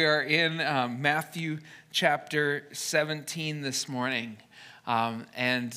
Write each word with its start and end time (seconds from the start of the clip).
We 0.00 0.06
are 0.06 0.22
in 0.22 0.62
um, 0.62 1.02
Matthew 1.02 1.58
chapter 1.92 2.64
17 2.72 3.60
this 3.60 3.86
morning. 3.86 4.38
Um, 4.86 5.26
and 5.36 5.76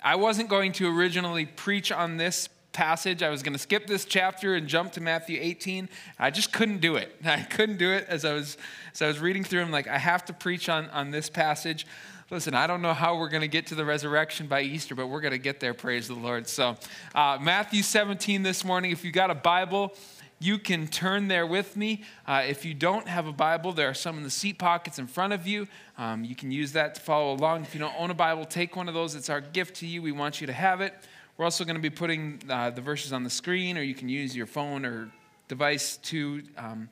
I 0.00 0.14
wasn't 0.14 0.48
going 0.48 0.70
to 0.74 0.96
originally 0.96 1.44
preach 1.44 1.90
on 1.90 2.16
this 2.16 2.48
passage. 2.72 3.24
I 3.24 3.30
was 3.30 3.42
going 3.42 3.54
to 3.54 3.58
skip 3.58 3.88
this 3.88 4.04
chapter 4.04 4.54
and 4.54 4.68
jump 4.68 4.92
to 4.92 5.00
Matthew 5.00 5.40
18. 5.42 5.88
I 6.16 6.30
just 6.30 6.52
couldn't 6.52 6.80
do 6.80 6.94
it. 6.94 7.12
I 7.24 7.40
couldn't 7.42 7.78
do 7.78 7.90
it 7.90 8.06
as 8.08 8.24
I 8.24 8.34
was, 8.34 8.56
as 8.92 9.02
I 9.02 9.08
was 9.08 9.18
reading 9.18 9.42
through. 9.42 9.62
I'm 9.62 9.72
like, 9.72 9.88
I 9.88 9.98
have 9.98 10.24
to 10.26 10.32
preach 10.32 10.68
on, 10.68 10.88
on 10.90 11.10
this 11.10 11.28
passage. 11.28 11.88
Listen, 12.30 12.54
I 12.54 12.68
don't 12.68 12.82
know 12.82 12.94
how 12.94 13.18
we're 13.18 13.28
going 13.28 13.42
to 13.42 13.48
get 13.48 13.66
to 13.66 13.74
the 13.74 13.84
resurrection 13.84 14.46
by 14.46 14.62
Easter, 14.62 14.94
but 14.94 15.08
we're 15.08 15.20
going 15.20 15.32
to 15.32 15.38
get 15.38 15.58
there, 15.58 15.74
praise 15.74 16.06
the 16.06 16.14
Lord. 16.14 16.46
So, 16.46 16.76
uh, 17.16 17.38
Matthew 17.40 17.82
17 17.82 18.44
this 18.44 18.64
morning, 18.64 18.92
if 18.92 19.04
you 19.04 19.10
got 19.10 19.32
a 19.32 19.34
Bible, 19.34 19.92
you 20.38 20.58
can 20.58 20.88
turn 20.88 21.28
there 21.28 21.46
with 21.46 21.76
me. 21.76 22.02
Uh, 22.26 22.42
if 22.46 22.64
you 22.64 22.74
don't 22.74 23.08
have 23.08 23.26
a 23.26 23.32
Bible, 23.32 23.72
there 23.72 23.88
are 23.88 23.94
some 23.94 24.18
in 24.18 24.24
the 24.24 24.30
seat 24.30 24.58
pockets 24.58 24.98
in 24.98 25.06
front 25.06 25.32
of 25.32 25.46
you. 25.46 25.66
Um, 25.96 26.24
you 26.24 26.34
can 26.34 26.50
use 26.50 26.72
that 26.72 26.96
to 26.96 27.00
follow 27.00 27.34
along. 27.34 27.62
If 27.62 27.74
you 27.74 27.80
don't 27.80 27.94
own 27.98 28.10
a 28.10 28.14
Bible, 28.14 28.44
take 28.44 28.76
one 28.76 28.88
of 28.88 28.94
those. 28.94 29.14
It's 29.14 29.30
our 29.30 29.40
gift 29.40 29.76
to 29.76 29.86
you. 29.86 30.02
We 30.02 30.12
want 30.12 30.40
you 30.40 30.46
to 30.46 30.52
have 30.52 30.80
it. 30.80 30.94
We're 31.36 31.44
also 31.44 31.64
going 31.64 31.76
to 31.76 31.82
be 31.82 31.90
putting 31.90 32.42
uh, 32.48 32.70
the 32.70 32.80
verses 32.80 33.12
on 33.12 33.24
the 33.24 33.30
screen, 33.30 33.76
or 33.78 33.82
you 33.82 33.94
can 33.94 34.08
use 34.08 34.36
your 34.36 34.46
phone 34.46 34.84
or 34.84 35.10
device 35.48 35.96
to. 35.98 36.42
Um, 36.56 36.88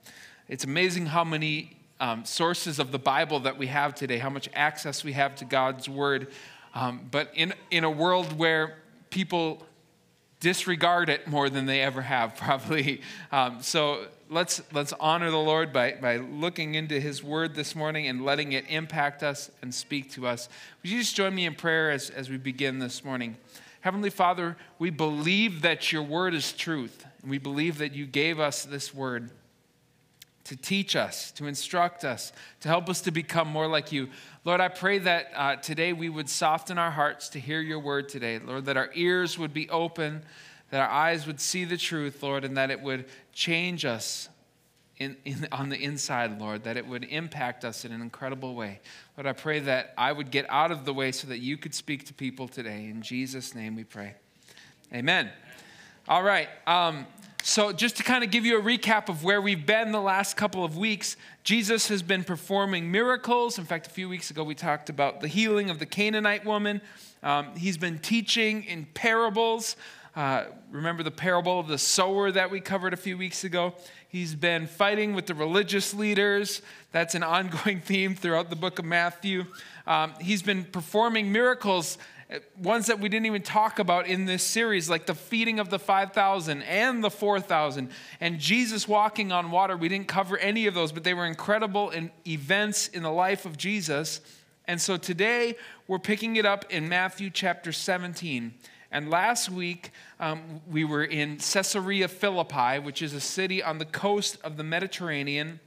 it's 0.49 0.65
amazing 0.65 1.07
how 1.07 1.25
many 1.25 1.77
um, 2.01 2.25
sources 2.25 2.79
of 2.79 2.91
the 2.91 2.99
Bible 2.99 3.41
that 3.41 3.57
we 3.57 3.69
have 3.69 3.95
today, 3.95 4.19
how 4.19 4.31
much 4.31 4.49
access 4.55 5.05
we 5.05 5.13
have 5.13 5.37
to 5.37 5.45
God's 5.45 5.89
Word. 5.89 6.33
Um, 6.75 7.07
but 7.11 7.31
in, 7.35 7.55
in 7.71 7.85
a 7.85 7.91
world 7.91 8.37
where 8.39 8.79
people 9.11 9.65
disregard 10.43 11.09
it 11.09 11.29
more 11.29 11.49
than 11.49 11.67
they 11.67 11.81
ever 11.81 12.03
have, 12.03 12.37
probably. 12.37 13.01
Um, 13.31 13.63
so 13.63 14.07
let's, 14.29 14.61
let's 14.73 14.93
honor 14.95 15.31
the 15.31 15.39
Lord 15.39 15.73
by, 15.73 15.93
by 15.93 16.17
looking 16.17 16.75
into 16.75 17.01
His 17.01 17.23
Word 17.23 17.55
this 17.55 17.75
morning 17.75 18.09
and 18.09 18.25
letting 18.25 18.53
it 18.53 18.67
impact 18.69 19.23
us 19.23 19.51
and 19.63 19.73
speak 19.73 20.11
to 20.13 20.27
us. 20.27 20.49
Would 20.83 20.91
you 20.91 20.99
just 20.99 21.17
join 21.17 21.35
me 21.35 21.47
in 21.47 21.55
prayer 21.55 21.91
as, 21.91 22.11
as 22.11 22.29
we 22.29 22.37
begin 22.37 22.81
this 22.81 23.05
morning? 23.05 23.37
Heavenly 23.81 24.11
Father, 24.11 24.57
we 24.79 24.91
believe 24.91 25.63
that 25.63 25.93
your 25.93 26.03
Word 26.03 26.35
is 26.35 26.53
truth, 26.53 27.07
and 27.23 27.31
we 27.31 27.39
believe 27.39 27.79
that 27.79 27.95
you 27.95 28.05
gave 28.05 28.41
us 28.41 28.65
this 28.65 28.93
Word 28.93 29.31
to 30.45 30.57
teach 30.57 30.97
us, 30.97 31.31
to 31.33 31.47
instruct 31.47 32.05
us, 32.05 32.33
to 32.61 32.69
help 32.69 32.89
us 32.89 33.01
to 33.03 33.11
become 33.11 33.49
more 33.49 33.69
like 33.69 33.93
you. 33.93 34.09
Lord, 34.45 34.61
I 34.61 34.69
pray 34.69 34.99
that 34.99 35.31
uh, 35.37 35.57
today 35.57 35.93
we 35.93 36.09
would 36.09 36.29
soften 36.29 36.79
our 36.79 36.91
hearts 36.91 37.29
to 37.31 37.41
hear 37.41 37.61
your 37.61 37.79
word 37.79 38.09
today. 38.09 38.39
Lord, 38.39 38.65
that 38.65 38.77
our 38.77 38.91
ears 38.95 39.39
would 39.39 39.55
be 39.55 39.71
open, 39.71 40.23
that 40.71 40.81
our 40.81 40.89
eyes 40.89 41.27
would 41.27 41.41
see 41.41 41.65
the 41.65 41.77
truth, 41.77 42.23
Lord, 42.23 42.45
and 42.45 42.57
that 42.57 42.71
it 42.71 42.81
would 42.81 43.05
change 43.33 43.85
us 43.85 44.29
in, 44.99 45.17
in, 45.25 45.47
on 45.53 45.69
the 45.69 45.77
inside, 45.77 46.41
Lord, 46.41 46.65
that 46.65 46.77
it 46.77 46.87
would 46.87 47.05
impact 47.05 47.65
us 47.65 47.85
in 47.85 47.93
an 47.93 48.03
incredible 48.03 48.55
way. 48.55 48.81
Lord, 49.17 49.27
I 49.27 49.33
pray 49.33 49.61
that 49.61 49.95
I 49.97 50.13
would 50.13 50.31
get 50.31 50.47
out 50.49 50.71
of 50.71 50.85
the 50.85 50.93
way 50.93 51.13
so 51.13 51.29
that 51.29 51.39
you 51.39 51.57
could 51.57 51.75
speak 51.75 52.07
to 52.07 52.15
people 52.15 52.49
today. 52.49 52.87
In 52.87 53.03
Jesus' 53.03 53.55
name 53.55 53.77
we 53.77 53.85
pray. 53.85 54.15
Amen. 54.93 55.31
All 56.09 56.23
right. 56.23 56.49
Um, 56.67 57.07
so, 57.45 57.73
just 57.73 57.97
to 57.97 58.05
kind 58.05 58.23
of 58.23 58.31
give 58.31 58.47
you 58.47 58.57
a 58.57 58.63
recap 58.63 59.09
of 59.09 59.25
where 59.25 59.43
we've 59.43 59.67
been 59.67 59.91
the 59.91 60.01
last 60.01 60.37
couple 60.37 60.65
of 60.65 60.77
weeks, 60.77 61.17
Jesus 61.43 61.89
has 61.89 62.01
been 62.01 62.23
performing 62.23 62.93
miracles. 62.93 63.59
In 63.59 63.65
fact, 63.65 63.89
a 63.89 63.91
few 63.91 64.09
weeks 64.09 64.31
ago, 64.31 64.45
we 64.45 64.55
talked 64.55 64.89
about 64.89 65.21
the 65.21 65.27
healing 65.27 65.69
of 65.69 65.81
the 65.81 65.87
Canaanite 65.87 66.45
woman. 66.45 66.81
Um, 67.21 67.57
he's 67.57 67.77
been 67.77 67.99
teaching 67.99 68.63
in 68.63 68.87
parables. 68.95 69.75
Uh, 70.15 70.45
remember 70.71 71.03
the 71.03 71.11
parable 71.11 71.59
of 71.59 71.67
the 71.67 71.79
sower 71.79 72.31
that 72.31 72.49
we 72.49 72.61
covered 72.61 72.93
a 72.93 72.97
few 72.97 73.19
weeks 73.19 73.43
ago? 73.43 73.75
He's 74.09 74.37
been 74.37 74.69
fighting 74.69 75.13
with 75.13 75.27
the 75.27 75.35
religious 75.35 75.93
leaders. 75.93 76.63
That's 76.93 77.17
an 77.17 77.23
ongoing 77.25 77.81
theme 77.81 78.15
throughout 78.15 78.51
the 78.51 78.57
book 78.57 78.79
of 78.79 78.85
Matthew. 78.85 79.47
Um, 79.85 80.13
he's 80.21 80.43
been 80.43 80.63
performing 80.63 81.33
miracles 81.33 81.99
ones 82.57 82.87
that 82.87 82.99
we 82.99 83.09
didn't 83.09 83.27
even 83.27 83.43
talk 83.43 83.79
about 83.79 84.07
in 84.07 84.25
this 84.25 84.43
series, 84.43 84.89
like 84.89 85.07
the 85.07 85.15
feeding 85.15 85.59
of 85.59 85.71
the 85.71 85.79
5,000 85.79 86.63
and 86.63 87.03
the 87.03 87.11
4,000, 87.11 87.91
and 88.21 88.39
Jesus 88.39 88.89
walking 88.89 89.33
on 89.33 89.51
water. 89.51 89.77
We 89.77 89.89
didn't 89.89 90.09
cover 90.09 90.39
any 90.39 90.67
of 90.67 90.75
those, 90.75 90.93
but 90.93 91.05
they 91.05 91.15
were 91.15 91.27
incredible 91.27 91.91
in 91.91 92.11
events 92.27 92.89
in 92.89 93.03
the 93.03 93.11
life 93.11 93.45
of 93.45 93.57
Jesus. 93.57 94.21
And 94.67 94.81
so 94.81 94.97
today 94.97 95.57
we're 95.89 95.99
picking 95.99 96.37
it 96.37 96.47
up 96.47 96.65
in 96.71 96.89
Matthew 96.89 97.31
chapter 97.31 97.73
17. 97.73 98.55
And 98.91 99.11
last 99.11 99.51
week 99.51 99.91
um, 100.21 100.61
we 100.71 100.85
were 100.85 101.05
in 101.05 101.39
Caesarea 101.39 102.09
Philippi, 102.09 102.79
which 102.79 103.03
is 103.03 103.13
a 103.15 103.21
city 103.21 103.63
on 103.63 103.79
the 103.79 103.85
coast 103.85 104.39
of 104.45 104.57
the 104.57 104.65
Mediterranean 104.65 105.61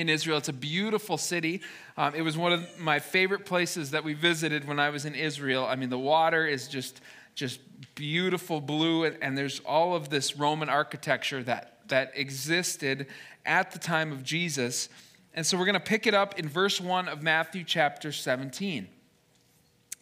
in 0.00 0.08
Israel. 0.08 0.38
It's 0.38 0.48
a 0.48 0.52
beautiful 0.52 1.18
city. 1.18 1.60
Um, 1.96 2.14
it 2.14 2.22
was 2.22 2.36
one 2.36 2.52
of 2.52 2.78
my 2.78 2.98
favorite 2.98 3.44
places 3.44 3.90
that 3.92 4.04
we 4.04 4.14
visited 4.14 4.66
when 4.66 4.78
I 4.78 4.90
was 4.90 5.04
in 5.04 5.14
Israel. 5.14 5.66
I 5.66 5.76
mean, 5.76 5.90
the 5.90 5.98
water 5.98 6.46
is 6.46 6.68
just 6.68 7.00
just 7.34 7.60
beautiful 7.94 8.62
blue, 8.62 9.04
and, 9.04 9.18
and 9.20 9.36
there's 9.36 9.60
all 9.60 9.94
of 9.94 10.08
this 10.08 10.36
Roman 10.36 10.68
architecture 10.70 11.42
that 11.42 11.76
that 11.88 12.12
existed 12.14 13.06
at 13.44 13.70
the 13.72 13.78
time 13.78 14.12
of 14.12 14.24
Jesus. 14.24 14.88
And 15.34 15.46
so 15.46 15.58
we're 15.58 15.66
going 15.66 15.74
to 15.74 15.80
pick 15.80 16.06
it 16.06 16.14
up 16.14 16.38
in 16.38 16.48
verse 16.48 16.80
1 16.80 17.08
of 17.08 17.22
Matthew 17.22 17.62
chapter 17.62 18.10
17. 18.10 18.88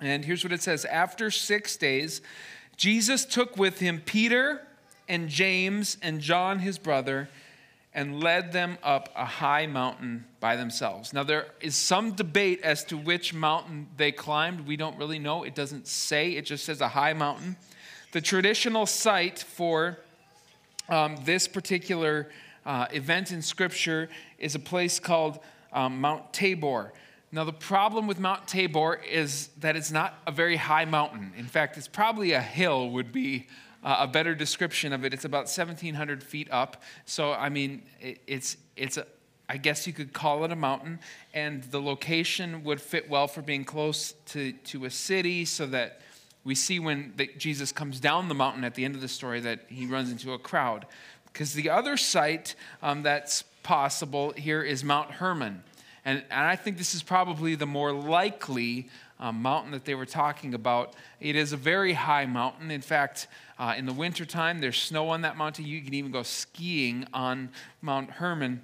And 0.01 0.25
here's 0.25 0.45
what 0.45 0.53
it 0.53 0.63
says 0.63 0.85
After 0.85 1.31
six 1.31 1.77
days, 1.77 2.21
Jesus 2.77 3.25
took 3.25 3.57
with 3.57 3.81
him 3.81 4.01
Peter 4.05 4.67
and 5.09 5.29
James 5.29 5.97
and 6.03 6.21
John, 6.21 6.61
his 6.61 6.79
brother 6.79 7.29
and 7.95 8.23
led 8.23 8.53
them 8.53 8.77
up 8.83 9.09
a 9.15 9.25
high 9.25 9.67
mountain 9.67 10.25
by 10.41 10.57
themselves. 10.57 11.13
Now, 11.13 11.23
there 11.23 11.47
is 11.61 11.77
some 11.77 12.13
debate 12.13 12.61
as 12.63 12.85
to 12.85 12.97
which 12.97 13.33
mountain 13.33 13.87
they 13.97 14.11
climbed. 14.11 14.67
We 14.67 14.77
don't 14.77 14.99
really 14.99 15.21
know. 15.21 15.45
It 15.45 15.55
doesn't 15.55 15.87
say, 15.87 16.33
it 16.33 16.45
just 16.45 16.65
says 16.65 16.81
a 16.81 16.89
high 16.89 17.13
mountain. 17.13 17.57
The 18.13 18.21
traditional 18.21 18.87
site 18.87 19.39
for 19.39 19.99
um, 20.89 21.17
this 21.25 21.47
particular 21.47 22.31
uh, 22.67 22.87
event 22.93 23.31
in 23.31 23.43
Scripture 23.43 24.09
is 24.39 24.55
a 24.55 24.59
place 24.59 24.99
called 24.99 25.39
um, 25.73 26.01
Mount 26.01 26.33
Tabor. 26.33 26.93
Now, 27.31 27.45
the 27.45 27.53
problem 27.53 28.07
with 28.07 28.19
Mount 28.19 28.47
Tabor 28.47 29.01
is 29.09 29.49
that 29.61 29.77
it's 29.77 29.91
not 29.91 30.15
a 30.27 30.33
very 30.33 30.57
high 30.57 30.85
mountain. 30.85 31.33
In 31.37 31.47
fact, 31.47 31.77
it's 31.77 31.89
probably 31.89 32.33
a 32.33 32.41
hill, 32.41 32.91
would 32.91 33.13
be 33.13 33.47
uh, 33.85 33.99
a 34.01 34.07
better 34.07 34.35
description 34.35 34.93
of 34.93 35.05
it. 35.05 35.13
It's 35.13 35.25
about 35.25 35.45
1,700 35.45 36.23
feet 36.23 36.49
up. 36.51 36.83
So, 37.05 37.33
I 37.33 37.51
mean, 37.51 37.83
it, 38.01 38.21
it's, 38.27 38.57
it's 38.77 38.97
a, 38.97 39.07
I 39.49 39.59
guess 39.59 39.87
you 39.87 39.93
could 39.93 40.13
call 40.13 40.45
it 40.45 40.51
a 40.51 40.57
mountain, 40.57 41.01
and 41.35 41.63
the 41.65 41.81
location 41.81 42.65
would 42.65 42.81
fit 42.81 43.11
well 43.11 43.29
for 43.29 43.43
being 43.43 43.65
close 43.65 44.15
to, 44.27 44.53
to 44.53 44.87
a 44.87 44.91
city 44.91 45.45
so 45.45 45.67
that 45.67 46.01
we 46.45 46.55
see 46.55 46.79
when 46.79 47.13
the, 47.17 47.31
Jesus 47.37 47.73
comes 47.73 48.01
down 48.01 48.29
the 48.29 48.35
mountain 48.35 48.65
at 48.65 48.75
the 48.75 48.85
end 48.85 48.95
of 48.95 49.01
the 49.01 49.09
story 49.09 49.41
that 49.41 49.61
he 49.69 49.87
runs 49.87 50.11
into 50.11 50.33
a 50.33 50.39
crowd. 50.39 50.87
Because 51.27 51.53
the 51.53 51.69
other 51.69 51.97
site 51.97 52.55
um, 52.83 53.03
that's 53.03 53.43
possible 53.63 54.33
here 54.37 54.63
is 54.63 54.83
Mount 54.83 55.11
Hermon. 55.11 55.63
And, 56.05 56.23
and 56.31 56.47
I 56.47 56.57
think 56.57 56.79
this 56.79 56.95
is 56.95 57.03
probably 57.03 57.55
the 57.55 57.67
more 57.67 57.93
likely 57.93 58.89
um, 59.21 59.41
mountain 59.43 59.73
that 59.73 59.85
they 59.85 59.95
were 59.95 60.07
talking 60.07 60.55
about. 60.55 60.95
It 61.21 61.37
is 61.37 61.53
a 61.53 61.57
very 61.57 61.93
high 61.93 62.27
mountain. 62.27 62.71
In 62.71 62.81
fact, 62.81 63.29
uh, 63.59 63.75
in 63.77 63.87
the 63.87 63.93
wintertime, 63.93 64.61
there's 64.61 64.81
snow 64.81 65.09
on 65.11 65.23
that 65.23 65.37
mountain. 65.37 65.67
You 65.67 65.81
can 65.83 65.95
even 65.95 66.11
go 66.11 66.23
skiing 66.23 67.07
on 67.15 67.51
Mount 67.81 68.11
Hermon. 68.11 68.61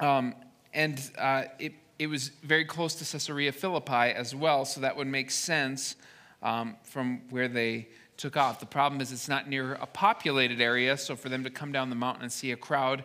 Um, 0.00 0.34
and 0.72 1.00
uh, 1.18 1.44
it, 1.58 1.72
it 1.98 2.08
was 2.08 2.28
very 2.42 2.64
close 2.64 2.94
to 2.96 3.04
Caesarea 3.04 3.52
Philippi 3.52 3.92
as 3.92 4.34
well, 4.34 4.64
so 4.64 4.80
that 4.80 4.96
would 4.96 5.06
make 5.06 5.30
sense 5.30 5.96
um, 6.42 6.76
from 6.82 7.22
where 7.30 7.48
they 7.48 7.88
took 8.16 8.36
off. 8.36 8.60
The 8.60 8.66
problem 8.66 9.00
is 9.00 9.12
it's 9.12 9.28
not 9.28 9.48
near 9.48 9.74
a 9.74 9.86
populated 9.86 10.60
area, 10.60 10.96
so 10.96 11.16
for 11.16 11.28
them 11.28 11.44
to 11.44 11.50
come 11.50 11.72
down 11.72 11.90
the 11.90 11.96
mountain 11.96 12.24
and 12.24 12.32
see 12.32 12.52
a 12.52 12.56
crowd, 12.56 13.04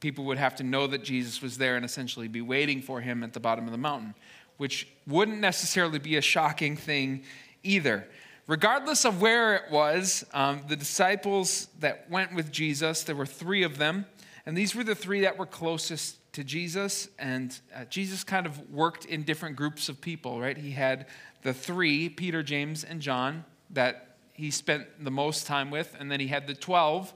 people 0.00 0.24
would 0.26 0.38
have 0.38 0.54
to 0.56 0.62
know 0.62 0.86
that 0.86 1.02
Jesus 1.02 1.40
was 1.40 1.58
there 1.58 1.76
and 1.76 1.84
essentially 1.84 2.28
be 2.28 2.40
waiting 2.40 2.82
for 2.82 3.00
him 3.00 3.24
at 3.24 3.32
the 3.32 3.40
bottom 3.40 3.64
of 3.64 3.72
the 3.72 3.78
mountain 3.78 4.14
which 4.58 4.86
wouldn't 5.06 5.40
necessarily 5.40 5.98
be 5.98 6.16
a 6.16 6.20
shocking 6.20 6.76
thing 6.76 7.24
either. 7.62 8.06
Regardless 8.46 9.04
of 9.04 9.20
where 9.20 9.56
it 9.56 9.70
was, 9.70 10.24
um, 10.32 10.62
the 10.68 10.76
disciples 10.76 11.68
that 11.80 12.08
went 12.10 12.34
with 12.34 12.52
Jesus, 12.52 13.02
there 13.02 13.16
were 13.16 13.26
three 13.26 13.62
of 13.62 13.78
them, 13.78 14.06
and 14.46 14.56
these 14.56 14.74
were 14.74 14.84
the 14.84 14.94
three 14.94 15.20
that 15.20 15.36
were 15.36 15.46
closest 15.46 16.16
to 16.32 16.44
Jesus. 16.44 17.08
And 17.18 17.58
uh, 17.74 17.84
Jesus 17.86 18.24
kind 18.24 18.46
of 18.46 18.70
worked 18.70 19.04
in 19.04 19.22
different 19.22 19.56
groups 19.56 19.88
of 19.88 20.00
people, 20.00 20.40
right? 20.40 20.56
He 20.56 20.70
had 20.70 21.06
the 21.42 21.52
three, 21.52 22.08
Peter, 22.08 22.42
James, 22.42 22.84
and 22.84 23.00
John, 23.00 23.44
that 23.70 24.16
he 24.32 24.50
spent 24.50 25.04
the 25.04 25.10
most 25.10 25.46
time 25.46 25.70
with, 25.70 25.94
and 25.98 26.10
then 26.10 26.20
he 26.20 26.28
had 26.28 26.46
the 26.46 26.54
12. 26.54 27.12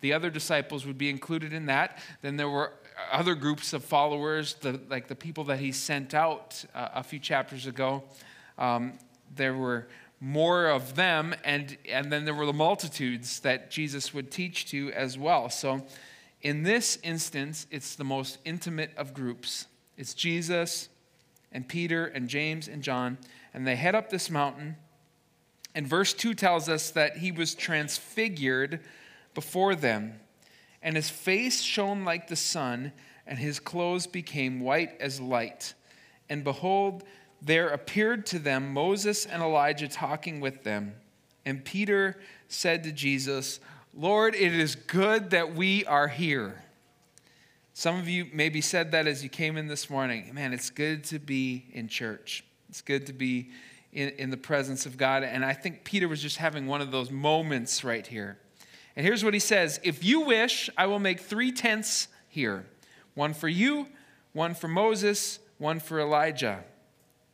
The 0.00 0.12
other 0.12 0.28
disciples 0.28 0.84
would 0.84 0.98
be 0.98 1.08
included 1.08 1.52
in 1.52 1.66
that. 1.66 1.98
Then 2.20 2.36
there 2.36 2.50
were 2.50 2.72
other 3.10 3.34
groups 3.34 3.72
of 3.72 3.84
followers, 3.84 4.54
the, 4.54 4.80
like 4.88 5.08
the 5.08 5.14
people 5.14 5.44
that 5.44 5.58
he 5.58 5.72
sent 5.72 6.14
out 6.14 6.64
uh, 6.74 6.88
a 6.94 7.02
few 7.02 7.18
chapters 7.18 7.66
ago, 7.66 8.04
um, 8.58 8.98
there 9.34 9.54
were 9.54 9.88
more 10.20 10.66
of 10.68 10.94
them, 10.94 11.34
and, 11.44 11.76
and 11.88 12.12
then 12.12 12.24
there 12.24 12.34
were 12.34 12.46
the 12.46 12.52
multitudes 12.52 13.40
that 13.40 13.70
Jesus 13.70 14.14
would 14.14 14.30
teach 14.30 14.66
to 14.70 14.92
as 14.92 15.18
well. 15.18 15.50
So 15.50 15.84
In 16.44 16.62
this 16.62 16.98
instance, 17.02 17.66
it's 17.70 17.96
the 17.96 18.04
most 18.04 18.38
intimate 18.44 18.92
of 18.96 19.14
groups. 19.14 19.66
It's 19.96 20.12
Jesus 20.12 20.90
and 21.52 21.66
Peter 21.66 22.06
and 22.06 22.28
James 22.28 22.68
and 22.68 22.82
John, 22.82 23.16
and 23.54 23.66
they 23.66 23.76
head 23.76 23.94
up 23.94 24.10
this 24.10 24.30
mountain. 24.30 24.76
And 25.74 25.86
verse 25.86 26.12
2 26.12 26.34
tells 26.34 26.68
us 26.68 26.90
that 26.90 27.16
he 27.16 27.32
was 27.32 27.54
transfigured 27.54 28.80
before 29.34 29.74
them, 29.74 30.20
and 30.84 30.94
his 30.94 31.10
face 31.10 31.62
shone 31.62 32.04
like 32.04 32.28
the 32.28 32.36
sun, 32.36 32.92
and 33.26 33.38
his 33.38 33.58
clothes 33.58 34.06
became 34.06 34.60
white 34.60 35.00
as 35.00 35.20
light. 35.20 35.74
And 36.28 36.44
behold, 36.44 37.02
there 37.40 37.68
appeared 37.70 38.26
to 38.26 38.38
them 38.38 38.72
Moses 38.72 39.24
and 39.24 39.42
Elijah 39.42 39.88
talking 39.88 40.40
with 40.40 40.62
them. 40.62 40.94
And 41.46 41.64
Peter 41.64 42.20
said 42.48 42.84
to 42.84 42.92
Jesus, 42.92 43.60
Lord, 43.94 44.34
it 44.34 44.54
is 44.54 44.76
good 44.76 45.30
that 45.30 45.54
we 45.54 45.86
are 45.86 46.08
here. 46.08 46.62
Some 47.72 47.98
of 47.98 48.08
you 48.08 48.26
maybe 48.32 48.60
said 48.60 48.92
that 48.92 49.06
as 49.06 49.22
you 49.22 49.28
came 49.28 49.56
in 49.56 49.66
this 49.66 49.88
morning. 49.88 50.32
Man, 50.34 50.52
it's 50.52 50.70
good 50.70 51.02
to 51.04 51.18
be 51.18 51.64
in 51.72 51.88
church. 51.88 52.44
It's 52.68 52.82
good 52.82 53.06
to 53.06 53.12
be 53.12 53.50
in, 53.92 54.10
in 54.10 54.30
the 54.30 54.36
presence 54.36 54.84
of 54.84 54.96
God. 54.96 55.22
And 55.22 55.44
I 55.44 55.54
think 55.54 55.84
Peter 55.84 56.08
was 56.08 56.20
just 56.20 56.36
having 56.36 56.66
one 56.66 56.80
of 56.80 56.90
those 56.90 57.10
moments 57.10 57.84
right 57.84 58.06
here. 58.06 58.38
And 58.96 59.04
here's 59.04 59.24
what 59.24 59.34
he 59.34 59.40
says 59.40 59.80
If 59.82 60.04
you 60.04 60.20
wish, 60.20 60.70
I 60.76 60.86
will 60.86 60.98
make 60.98 61.20
three 61.20 61.52
tents 61.52 62.08
here 62.28 62.66
one 63.14 63.34
for 63.34 63.48
you, 63.48 63.88
one 64.32 64.54
for 64.54 64.68
Moses, 64.68 65.38
one 65.58 65.80
for 65.80 66.00
Elijah. 66.00 66.64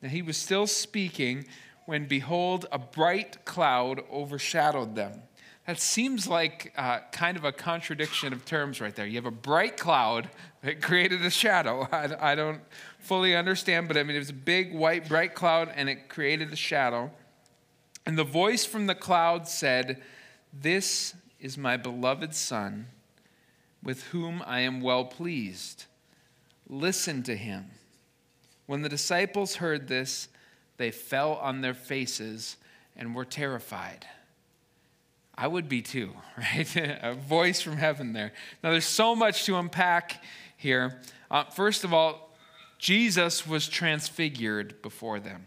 Now 0.02 0.08
he 0.08 0.22
was 0.22 0.36
still 0.36 0.66
speaking 0.66 1.46
when, 1.86 2.06
behold, 2.06 2.66
a 2.70 2.78
bright 2.78 3.44
cloud 3.44 4.02
overshadowed 4.10 4.94
them. 4.94 5.22
That 5.66 5.78
seems 5.78 6.26
like 6.26 6.72
uh, 6.76 7.00
kind 7.12 7.36
of 7.36 7.44
a 7.44 7.52
contradiction 7.52 8.32
of 8.32 8.44
terms 8.44 8.80
right 8.80 8.94
there. 8.94 9.06
You 9.06 9.16
have 9.16 9.26
a 9.26 9.30
bright 9.30 9.76
cloud 9.76 10.28
that 10.62 10.80
created 10.82 11.24
a 11.24 11.30
shadow. 11.30 11.86
I, 11.92 12.32
I 12.32 12.34
don't 12.34 12.60
fully 12.98 13.36
understand, 13.36 13.86
but 13.86 13.96
I 13.96 14.02
mean, 14.02 14.16
it 14.16 14.20
was 14.20 14.30
a 14.30 14.34
big, 14.34 14.74
white, 14.74 15.08
bright 15.08 15.34
cloud 15.34 15.70
and 15.74 15.88
it 15.88 16.08
created 16.08 16.52
a 16.52 16.56
shadow. 16.56 17.10
And 18.06 18.18
the 18.18 18.24
voice 18.24 18.64
from 18.64 18.86
the 18.86 18.94
cloud 18.94 19.46
said, 19.46 20.02
This 20.52 21.14
is 21.40 21.56
my 21.56 21.76
beloved 21.76 22.34
Son, 22.34 22.86
with 23.82 24.04
whom 24.04 24.42
I 24.46 24.60
am 24.60 24.80
well 24.80 25.04
pleased. 25.04 25.86
Listen 26.68 27.22
to 27.24 27.36
him. 27.36 27.70
When 28.66 28.82
the 28.82 28.88
disciples 28.88 29.56
heard 29.56 29.88
this, 29.88 30.28
they 30.76 30.90
fell 30.90 31.34
on 31.34 31.60
their 31.60 31.74
faces 31.74 32.56
and 32.96 33.14
were 33.14 33.24
terrified. 33.24 34.06
I 35.34 35.46
would 35.46 35.68
be 35.68 35.80
too, 35.82 36.12
right? 36.36 36.76
a 36.76 37.14
voice 37.14 37.60
from 37.60 37.78
heaven 37.78 38.12
there. 38.12 38.32
Now, 38.62 38.70
there's 38.70 38.84
so 38.84 39.16
much 39.16 39.44
to 39.46 39.56
unpack 39.56 40.22
here. 40.56 41.00
Uh, 41.30 41.44
first 41.44 41.84
of 41.84 41.94
all, 41.94 42.30
Jesus 42.78 43.46
was 43.46 43.68
transfigured 43.68 44.82
before 44.82 45.20
them. 45.20 45.46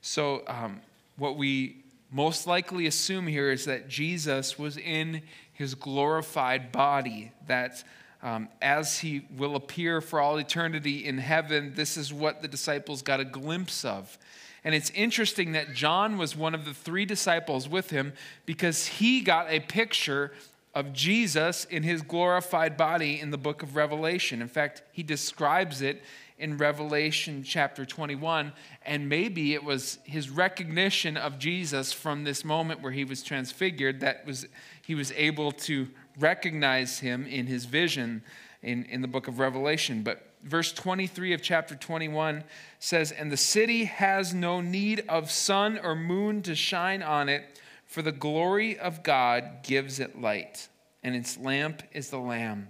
So, 0.00 0.42
um, 0.46 0.80
what 1.16 1.36
we 1.36 1.84
most 2.10 2.46
likely 2.46 2.86
assume 2.86 3.26
here 3.26 3.50
is 3.50 3.64
that 3.66 3.88
Jesus 3.88 4.58
was 4.58 4.76
in 4.76 5.22
his 5.52 5.74
glorified 5.74 6.72
body, 6.72 7.32
that 7.46 7.82
um, 8.22 8.48
as 8.62 8.98
he 8.98 9.26
will 9.36 9.56
appear 9.56 10.00
for 10.00 10.20
all 10.20 10.38
eternity 10.38 11.04
in 11.04 11.18
heaven, 11.18 11.72
this 11.74 11.96
is 11.96 12.12
what 12.12 12.42
the 12.42 12.48
disciples 12.48 13.02
got 13.02 13.20
a 13.20 13.24
glimpse 13.24 13.84
of. 13.84 14.18
And 14.64 14.74
it's 14.74 14.90
interesting 14.90 15.52
that 15.52 15.74
John 15.74 16.18
was 16.18 16.36
one 16.36 16.54
of 16.54 16.64
the 16.64 16.74
three 16.74 17.04
disciples 17.04 17.68
with 17.68 17.90
him 17.90 18.12
because 18.44 18.86
he 18.86 19.20
got 19.20 19.50
a 19.50 19.60
picture 19.60 20.32
of 20.74 20.92
Jesus 20.92 21.64
in 21.64 21.82
his 21.82 22.02
glorified 22.02 22.76
body 22.76 23.20
in 23.20 23.30
the 23.30 23.38
book 23.38 23.62
of 23.62 23.76
Revelation. 23.76 24.42
In 24.42 24.48
fact, 24.48 24.82
he 24.92 25.02
describes 25.02 25.80
it 25.80 26.02
in 26.38 26.56
Revelation 26.56 27.42
chapter 27.42 27.84
21. 27.84 28.52
And 28.82 29.08
maybe 29.08 29.54
it 29.54 29.64
was 29.64 29.98
his 30.04 30.30
recognition 30.30 31.16
of 31.16 31.38
Jesus 31.38 31.92
from 31.92 32.24
this 32.24 32.44
moment 32.44 32.80
where 32.80 32.92
he 32.92 33.04
was 33.04 33.22
transfigured 33.22 34.00
that 34.00 34.24
was 34.26 34.46
he 34.82 34.94
was 34.94 35.12
able 35.12 35.52
to 35.52 35.88
recognize 36.18 37.00
him 37.00 37.26
in 37.26 37.46
his 37.46 37.64
vision 37.64 38.22
in, 38.62 38.84
in 38.84 39.02
the 39.02 39.08
book 39.08 39.28
of 39.28 39.38
Revelation. 39.38 40.02
But 40.02 40.28
verse 40.42 40.72
23 40.72 41.32
of 41.32 41.42
chapter 41.42 41.74
21 41.74 42.44
says, 42.78 43.12
And 43.12 43.30
the 43.30 43.36
city 43.36 43.84
has 43.84 44.34
no 44.34 44.60
need 44.60 45.04
of 45.08 45.30
sun 45.30 45.78
or 45.82 45.94
moon 45.94 46.42
to 46.42 46.54
shine 46.54 47.02
on 47.02 47.28
it, 47.28 47.60
for 47.84 48.02
the 48.02 48.12
glory 48.12 48.78
of 48.78 49.02
God 49.02 49.62
gives 49.62 49.98
it 50.00 50.20
light, 50.20 50.68
and 51.02 51.14
its 51.14 51.38
lamp 51.38 51.82
is 51.92 52.10
the 52.10 52.18
Lamb. 52.18 52.68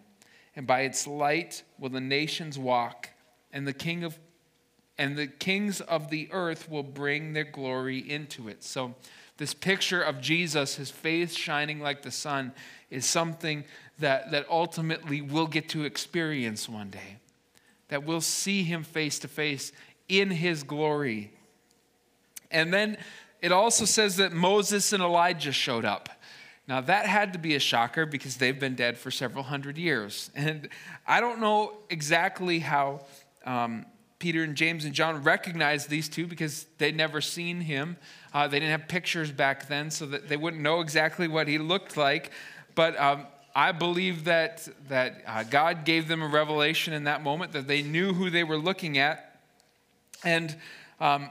And 0.55 0.67
by 0.67 0.83
its 0.83 1.07
light 1.07 1.63
will 1.79 1.91
the 1.91 2.01
nations 2.01 2.59
walk, 2.59 3.11
and 3.59 3.67
the 3.67 3.73
king 3.73 4.05
of 4.05 4.17
and 4.97 5.17
the 5.17 5.27
kings 5.27 5.81
of 5.81 6.11
the 6.11 6.29
earth 6.33 6.71
will 6.71 6.83
bring 6.83 7.33
their 7.33 7.45
glory 7.45 7.99
into 7.99 8.49
it. 8.49 8.65
So, 8.65 8.95
this 9.37 9.55
picture 9.55 10.03
of 10.03 10.21
Jesus, 10.21 10.77
his 10.77 10.91
face 10.91 11.35
shining 11.35 11.81
like 11.81 12.03
the 12.03 12.11
sun, 12.11 12.53
is 12.91 13.05
something 13.05 13.65
that, 14.01 14.33
that 14.33 14.47
ultimately 14.51 15.21
we'll 15.21 15.47
get 15.47 15.69
to 15.71 15.85
experience 15.85 16.69
one 16.69 16.91
day 16.91 17.19
that 17.89 18.05
we'll 18.05 18.21
see 18.21 18.63
him 18.63 18.83
face 18.83 19.19
to 19.21 19.29
face 19.29 19.73
in 20.09 20.31
his 20.31 20.63
glory. 20.63 21.33
And 22.51 22.73
then 22.73 22.99
it 23.41 23.53
also 23.53 23.85
says 23.85 24.17
that 24.17 24.33
Moses 24.33 24.93
and 24.93 25.03
Elijah 25.03 25.53
showed 25.53 25.85
up. 25.85 26.09
Now, 26.67 26.83
that 26.83 27.07
had 27.07 27.33
to 27.33 27.39
be 27.39 27.55
a 27.55 27.59
shocker 27.59 28.05
because 28.05 28.37
they've 28.37 28.59
been 28.59 28.75
dead 28.75 28.99
for 28.99 29.11
several 29.11 29.45
hundred 29.45 29.79
years. 29.79 30.31
And 30.35 30.69
I 31.07 31.21
don't 31.21 31.41
know 31.41 31.79
exactly 31.89 32.59
how 32.59 33.07
um, 33.45 33.87
Peter 34.19 34.43
and 34.43 34.57
James 34.57 34.85
and 34.85 34.95
John 34.95 35.23
recognized 35.23 35.89
these 35.89 36.09
two 36.09 36.27
because 36.27 36.67
they'd 36.79 36.97
never 36.97 37.21
seen 37.21 37.61
him. 37.61 37.97
Uh, 38.35 38.49
they 38.49 38.59
didn't 38.59 38.79
have 38.79 38.89
pictures 38.89 39.31
back 39.31 39.69
then, 39.69 39.91
so 39.91 40.07
that 40.07 40.29
they 40.29 40.37
wouldn't 40.37 40.63
know 40.63 40.81
exactly 40.81 41.29
what 41.29 41.47
he 41.47 41.59
looked 41.59 41.97
like. 41.97 42.33
But 42.75 42.99
um, 42.99 43.27
I 43.55 43.73
believe 43.73 44.25
that, 44.25 44.69
that 44.89 45.23
uh, 45.27 45.45
God 45.45 45.85
gave 45.85 46.09
them 46.09 46.23
a 46.23 46.29
revelation 46.29 46.93
in 46.95 47.05
that 47.05 47.23
moment, 47.23 47.53
that 47.53 47.69
they 47.69 47.83
knew 47.83 48.13
who 48.13 48.31
they 48.31 48.45
were 48.45 48.59
looking 48.59 48.99
at. 48.99 49.41
And, 50.25 50.57
um, 51.01 51.31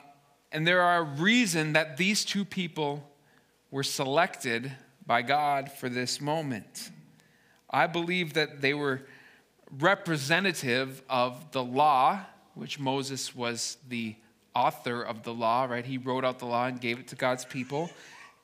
and 0.51 0.65
there 0.65 0.81
are 0.81 0.99
a 0.99 1.03
reason 1.03 1.73
that 1.73 1.97
these 1.97 2.23
two 2.23 2.45
people 2.45 3.09
were 3.69 3.83
selected 3.83 4.71
by 5.05 5.21
God 5.21 5.71
for 5.71 5.89
this 5.89 6.21
moment. 6.21 6.91
I 7.69 7.87
believe 7.87 8.33
that 8.33 8.61
they 8.61 8.73
were 8.73 9.03
representative 9.79 11.01
of 11.09 11.51
the 11.51 11.63
law, 11.63 12.21
which 12.55 12.79
Moses 12.79 13.35
was 13.35 13.77
the 13.87 14.15
author 14.55 15.01
of 15.01 15.23
the 15.23 15.33
law, 15.33 15.65
right? 15.65 15.85
He 15.85 15.97
wrote 15.97 16.25
out 16.25 16.39
the 16.39 16.45
law 16.45 16.65
and 16.65 16.81
gave 16.81 16.99
it 16.99 17.07
to 17.09 17.15
God's 17.15 17.45
people 17.45 17.89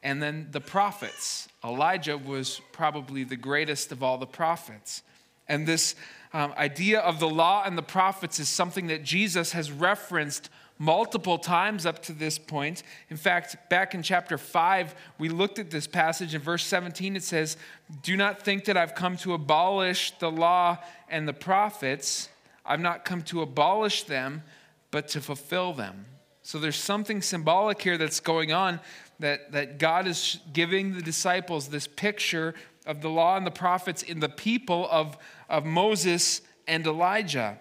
and 0.03 0.21
then 0.21 0.49
the 0.51 0.61
prophets. 0.61 1.47
Elijah 1.63 2.17
was 2.17 2.61
probably 2.73 3.23
the 3.23 3.37
greatest 3.37 3.91
of 3.91 4.03
all 4.03 4.17
the 4.17 4.27
prophets. 4.27 5.01
And 5.47 5.65
this 5.65 5.95
um, 6.33 6.53
idea 6.57 6.99
of 6.99 7.19
the 7.19 7.29
law 7.29 7.63
and 7.65 7.77
the 7.77 7.83
prophets 7.83 8.39
is 8.39 8.49
something 8.49 8.87
that 8.87 9.03
Jesus 9.03 9.53
has 9.53 9.71
referenced 9.71 10.49
multiple 10.77 11.37
times 11.37 11.85
up 11.85 12.01
to 12.03 12.13
this 12.13 12.37
point. 12.37 12.83
In 13.09 13.17
fact, 13.17 13.69
back 13.69 13.93
in 13.93 14.03
chapter 14.03 14.37
5, 14.37 14.95
we 15.17 15.29
looked 15.29 15.59
at 15.59 15.71
this 15.71 15.87
passage. 15.87 16.35
In 16.35 16.41
verse 16.41 16.65
17, 16.65 17.15
it 17.15 17.23
says, 17.23 17.57
Do 18.01 18.17
not 18.17 18.41
think 18.41 18.65
that 18.65 18.77
I've 18.77 18.95
come 18.95 19.17
to 19.17 19.33
abolish 19.33 20.11
the 20.19 20.31
law 20.31 20.77
and 21.09 21.27
the 21.27 21.33
prophets. 21.33 22.29
I've 22.65 22.79
not 22.79 23.05
come 23.05 23.21
to 23.23 23.41
abolish 23.41 24.03
them, 24.03 24.43
but 24.91 25.07
to 25.09 25.21
fulfill 25.21 25.73
them. 25.73 26.05
So 26.41 26.59
there's 26.59 26.75
something 26.75 27.21
symbolic 27.21 27.81
here 27.81 27.97
that's 27.97 28.19
going 28.19 28.51
on 28.51 28.79
that, 29.19 29.53
that 29.53 29.79
God 29.79 30.07
is 30.07 30.39
giving 30.51 30.93
the 30.93 31.01
disciples 31.01 31.69
this 31.69 31.87
picture 31.87 32.53
of 32.85 33.01
the 33.01 33.09
law 33.09 33.37
and 33.37 33.45
the 33.45 33.51
prophets 33.51 34.03
in 34.03 34.19
the 34.19 34.29
people 34.29 34.87
of, 34.91 35.17
of 35.49 35.65
Moses 35.65 36.41
and 36.67 36.85
Elijah. 36.85 37.57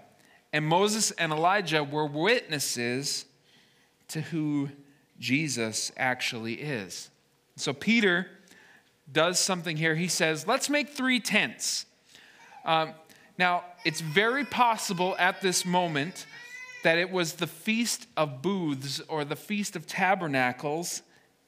And 0.52 0.66
Moses 0.66 1.10
and 1.12 1.32
Elijah 1.32 1.82
were 1.82 2.06
witnesses 2.06 3.24
to 4.08 4.20
who 4.20 4.68
Jesus 5.18 5.92
actually 5.96 6.54
is. 6.54 7.10
So 7.56 7.72
Peter 7.72 8.26
does 9.10 9.38
something 9.38 9.76
here. 9.76 9.94
He 9.94 10.08
says, 10.08 10.46
Let's 10.46 10.68
make 10.68 10.90
three 10.90 11.20
tents. 11.20 11.86
Um, 12.64 12.92
now, 13.38 13.64
it's 13.84 14.00
very 14.00 14.44
possible 14.44 15.16
at 15.18 15.40
this 15.40 15.64
moment 15.64 16.26
that 16.84 16.98
it 16.98 17.10
was 17.10 17.34
the 17.34 17.46
Feast 17.46 18.06
of 18.16 18.42
Booths 18.42 19.00
or 19.08 19.24
the 19.24 19.36
Feast 19.36 19.76
of 19.76 19.86
Tabernacles 19.86 21.02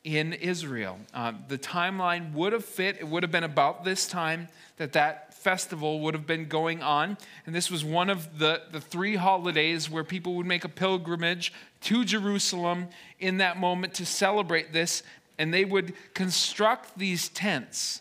in 0.04 0.32
Israel. 0.34 0.98
Uh, 1.12 1.32
the 1.48 1.58
timeline 1.58 2.32
would 2.32 2.52
have 2.52 2.64
fit, 2.64 2.96
it 3.00 3.08
would 3.08 3.22
have 3.22 3.32
been 3.32 3.44
about 3.44 3.84
this 3.84 4.06
time 4.06 4.48
that 4.76 4.92
that 4.92 5.23
festival 5.44 6.00
would 6.00 6.14
have 6.14 6.26
been 6.26 6.48
going 6.48 6.82
on. 6.82 7.16
And 7.46 7.54
this 7.54 7.70
was 7.70 7.84
one 7.84 8.10
of 8.10 8.38
the, 8.38 8.62
the 8.72 8.80
three 8.80 9.16
holidays 9.16 9.90
where 9.90 10.04
people 10.04 10.34
would 10.36 10.46
make 10.46 10.64
a 10.64 10.68
pilgrimage 10.68 11.52
to 11.82 12.04
Jerusalem 12.04 12.88
in 13.18 13.38
that 13.38 13.56
moment 13.58 13.94
to 13.94 14.04
celebrate 14.04 14.72
this. 14.72 15.02
And 15.38 15.52
they 15.52 15.64
would 15.64 15.92
construct 16.14 16.98
these 16.98 17.28
tents 17.28 18.00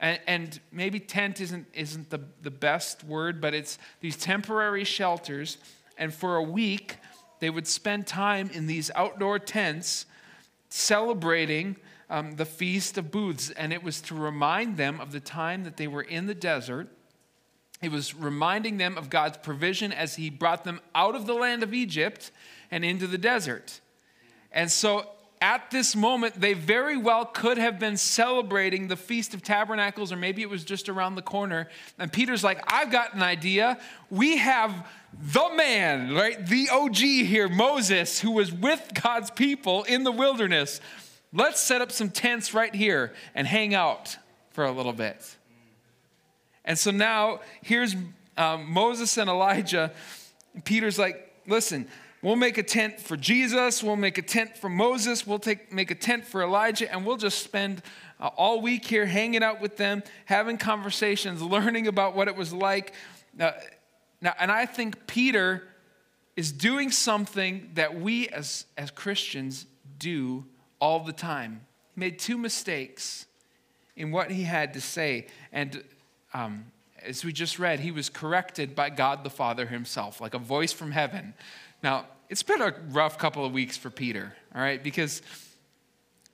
And, 0.00 0.20
and 0.26 0.60
maybe 0.70 1.00
tent 1.00 1.40
isn't, 1.40 1.66
isn't 1.72 2.10
the, 2.10 2.20
the 2.42 2.50
best 2.50 3.04
word, 3.04 3.40
but 3.40 3.54
it's 3.54 3.78
these 4.00 4.16
temporary 4.16 4.84
shelters. 4.84 5.58
And 5.96 6.12
for 6.12 6.36
a 6.36 6.42
week, 6.42 6.96
they 7.40 7.50
would 7.50 7.66
spend 7.66 8.06
time 8.06 8.50
in 8.52 8.66
these 8.66 8.90
outdoor 8.94 9.38
tents 9.38 10.06
celebrating 10.68 11.76
um, 12.14 12.36
the 12.36 12.44
Feast 12.44 12.96
of 12.96 13.10
Booths. 13.10 13.50
And 13.50 13.72
it 13.72 13.82
was 13.82 14.00
to 14.02 14.14
remind 14.14 14.76
them 14.76 15.00
of 15.00 15.10
the 15.10 15.20
time 15.20 15.64
that 15.64 15.76
they 15.76 15.88
were 15.88 16.02
in 16.02 16.26
the 16.26 16.34
desert. 16.34 16.88
It 17.82 17.90
was 17.90 18.14
reminding 18.14 18.78
them 18.78 18.96
of 18.96 19.10
God's 19.10 19.36
provision 19.38 19.92
as 19.92 20.14
He 20.14 20.30
brought 20.30 20.64
them 20.64 20.80
out 20.94 21.16
of 21.16 21.26
the 21.26 21.34
land 21.34 21.62
of 21.62 21.74
Egypt 21.74 22.30
and 22.70 22.84
into 22.84 23.08
the 23.08 23.18
desert. 23.18 23.80
And 24.52 24.70
so 24.70 25.08
at 25.40 25.70
this 25.70 25.94
moment, 25.94 26.40
they 26.40 26.54
very 26.54 26.96
well 26.96 27.26
could 27.26 27.58
have 27.58 27.78
been 27.78 27.96
celebrating 27.96 28.88
the 28.88 28.96
Feast 28.96 29.34
of 29.34 29.42
Tabernacles, 29.42 30.12
or 30.12 30.16
maybe 30.16 30.40
it 30.40 30.48
was 30.48 30.64
just 30.64 30.88
around 30.88 31.16
the 31.16 31.22
corner. 31.22 31.68
And 31.98 32.10
Peter's 32.10 32.44
like, 32.44 32.62
I've 32.72 32.90
got 32.90 33.14
an 33.14 33.22
idea. 33.22 33.78
We 34.08 34.38
have 34.38 34.86
the 35.12 35.50
man, 35.54 36.14
right? 36.14 36.46
The 36.46 36.68
OG 36.70 36.96
here, 36.96 37.48
Moses, 37.48 38.20
who 38.20 38.30
was 38.30 38.52
with 38.52 38.92
God's 39.02 39.30
people 39.32 39.82
in 39.82 40.04
the 40.04 40.12
wilderness. 40.12 40.80
Let's 41.36 41.60
set 41.60 41.82
up 41.82 41.90
some 41.90 42.10
tents 42.10 42.54
right 42.54 42.72
here 42.72 43.12
and 43.34 43.44
hang 43.44 43.74
out 43.74 44.16
for 44.52 44.64
a 44.64 44.70
little 44.70 44.92
bit. 44.92 45.36
And 46.64 46.78
so 46.78 46.92
now 46.92 47.40
here's 47.60 47.96
um, 48.36 48.72
Moses 48.72 49.18
and 49.18 49.28
Elijah. 49.28 49.90
Peter's 50.62 50.96
like, 50.96 51.34
listen, 51.48 51.88
we'll 52.22 52.36
make 52.36 52.56
a 52.56 52.62
tent 52.62 53.00
for 53.00 53.16
Jesus, 53.16 53.82
we'll 53.82 53.96
make 53.96 54.16
a 54.16 54.22
tent 54.22 54.56
for 54.56 54.68
Moses, 54.68 55.26
we'll 55.26 55.40
take, 55.40 55.72
make 55.72 55.90
a 55.90 55.96
tent 55.96 56.24
for 56.24 56.40
Elijah, 56.40 56.90
and 56.90 57.04
we'll 57.04 57.16
just 57.16 57.40
spend 57.40 57.82
uh, 58.20 58.30
all 58.36 58.60
week 58.60 58.84
here 58.84 59.04
hanging 59.04 59.42
out 59.42 59.60
with 59.60 59.76
them, 59.76 60.04
having 60.26 60.56
conversations, 60.56 61.42
learning 61.42 61.88
about 61.88 62.14
what 62.14 62.28
it 62.28 62.36
was 62.36 62.52
like. 62.52 62.94
Uh, 63.40 63.50
now, 64.20 64.34
and 64.38 64.52
I 64.52 64.66
think 64.66 65.08
Peter 65.08 65.64
is 66.36 66.52
doing 66.52 66.92
something 66.92 67.72
that 67.74 68.00
we 68.00 68.28
as, 68.28 68.66
as 68.78 68.92
Christians 68.92 69.66
do 69.98 70.44
all 70.80 71.00
the 71.00 71.12
time. 71.12 71.62
He 71.94 72.00
made 72.00 72.18
two 72.18 72.38
mistakes 72.38 73.26
in 73.96 74.10
what 74.10 74.30
he 74.30 74.42
had 74.42 74.74
to 74.74 74.80
say. 74.80 75.26
And 75.52 75.82
um, 76.32 76.66
as 77.04 77.24
we 77.24 77.32
just 77.32 77.58
read, 77.58 77.80
he 77.80 77.90
was 77.90 78.08
corrected 78.08 78.74
by 78.74 78.90
God 78.90 79.24
the 79.24 79.30
Father 79.30 79.66
himself, 79.66 80.20
like 80.20 80.34
a 80.34 80.38
voice 80.38 80.72
from 80.72 80.92
heaven. 80.92 81.34
Now, 81.82 82.06
it's 82.28 82.42
been 82.42 82.62
a 82.62 82.74
rough 82.88 83.18
couple 83.18 83.44
of 83.44 83.52
weeks 83.52 83.76
for 83.76 83.90
Peter, 83.90 84.34
all 84.54 84.60
right, 84.60 84.82
because 84.82 85.22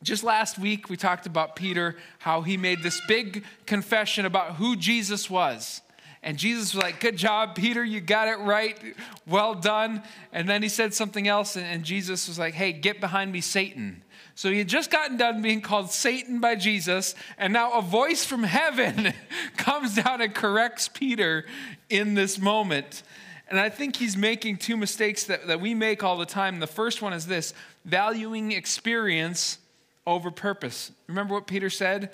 just 0.02 0.24
last 0.24 0.58
week 0.58 0.88
we 0.88 0.96
talked 0.96 1.26
about 1.26 1.56
Peter, 1.56 1.96
how 2.18 2.40
he 2.42 2.56
made 2.56 2.82
this 2.82 3.00
big 3.06 3.44
confession 3.66 4.24
about 4.24 4.56
who 4.56 4.76
Jesus 4.76 5.28
was. 5.28 5.82
And 6.22 6.38
Jesus 6.38 6.74
was 6.74 6.82
like, 6.82 7.00
Good 7.00 7.16
job, 7.16 7.54
Peter, 7.54 7.82
you 7.82 8.00
got 8.00 8.28
it 8.28 8.38
right. 8.38 8.78
Well 9.26 9.54
done. 9.54 10.02
And 10.32 10.48
then 10.48 10.62
he 10.62 10.68
said 10.68 10.94
something 10.94 11.26
else, 11.28 11.56
and 11.56 11.82
Jesus 11.82 12.28
was 12.28 12.38
like, 12.38 12.54
Hey, 12.54 12.72
get 12.72 13.00
behind 13.00 13.32
me, 13.32 13.40
Satan. 13.40 14.02
So 14.40 14.50
he 14.50 14.56
had 14.56 14.68
just 14.68 14.90
gotten 14.90 15.18
done 15.18 15.42
being 15.42 15.60
called 15.60 15.90
Satan 15.90 16.40
by 16.40 16.54
Jesus, 16.54 17.14
and 17.36 17.52
now 17.52 17.72
a 17.72 17.82
voice 17.82 18.24
from 18.24 18.42
heaven 18.42 19.12
comes 19.58 19.96
down 19.96 20.22
and 20.22 20.34
corrects 20.34 20.88
Peter 20.88 21.44
in 21.90 22.14
this 22.14 22.38
moment. 22.38 23.02
And 23.50 23.60
I 23.60 23.68
think 23.68 23.96
he's 23.96 24.16
making 24.16 24.56
two 24.56 24.78
mistakes 24.78 25.24
that, 25.24 25.46
that 25.48 25.60
we 25.60 25.74
make 25.74 26.02
all 26.02 26.16
the 26.16 26.24
time. 26.24 26.58
The 26.58 26.66
first 26.66 27.02
one 27.02 27.12
is 27.12 27.26
this 27.26 27.52
valuing 27.84 28.52
experience 28.52 29.58
over 30.06 30.30
purpose. 30.30 30.90
Remember 31.06 31.34
what 31.34 31.46
Peter 31.46 31.68
said? 31.68 32.08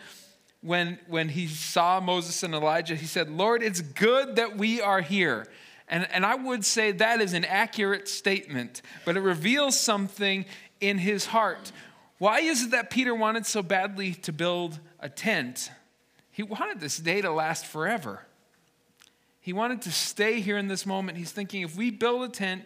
when, 0.63 0.99
when 1.07 1.29
he 1.29 1.47
saw 1.47 2.01
Moses 2.01 2.43
and 2.43 2.55
Elijah, 2.55 2.97
he 2.97 3.07
said, 3.07 3.31
Lord, 3.31 3.63
it's 3.63 3.81
good 3.81 4.35
that 4.35 4.59
we 4.59 4.81
are 4.81 5.01
here. 5.01 5.47
And, 5.87 6.09
and 6.11 6.27
I 6.27 6.35
would 6.35 6.65
say 6.65 6.91
that 6.91 7.21
is 7.21 7.35
an 7.35 7.45
accurate 7.45 8.09
statement, 8.09 8.83
but 9.05 9.17
it 9.17 9.21
reveals 9.21 9.79
something 9.79 10.45
in 10.81 10.99
his 10.99 11.27
heart. 11.27 11.71
Why 12.19 12.41
is 12.41 12.65
it 12.65 12.71
that 12.71 12.91
Peter 12.91 13.15
wanted 13.15 13.47
so 13.47 13.63
badly 13.63 14.15
to 14.15 14.33
build 14.33 14.81
a 15.01 15.09
tent? 15.09 15.71
He 16.31 16.43
wanted 16.43 16.81
this 16.81 16.97
day 16.97 17.21
to 17.21 17.31
last 17.31 17.67
forever. 17.67 18.23
He 19.41 19.53
wanted 19.53 19.83
to 19.83 19.93
stay 19.93 20.41
here 20.41 20.59
in 20.59 20.69
this 20.69 20.87
moment. 20.87 21.19
He's 21.19 21.31
thinking 21.31 21.63
if 21.63 21.77
we 21.77 21.91
build 21.91 22.23
a 22.23 22.29
tent, 22.29 22.65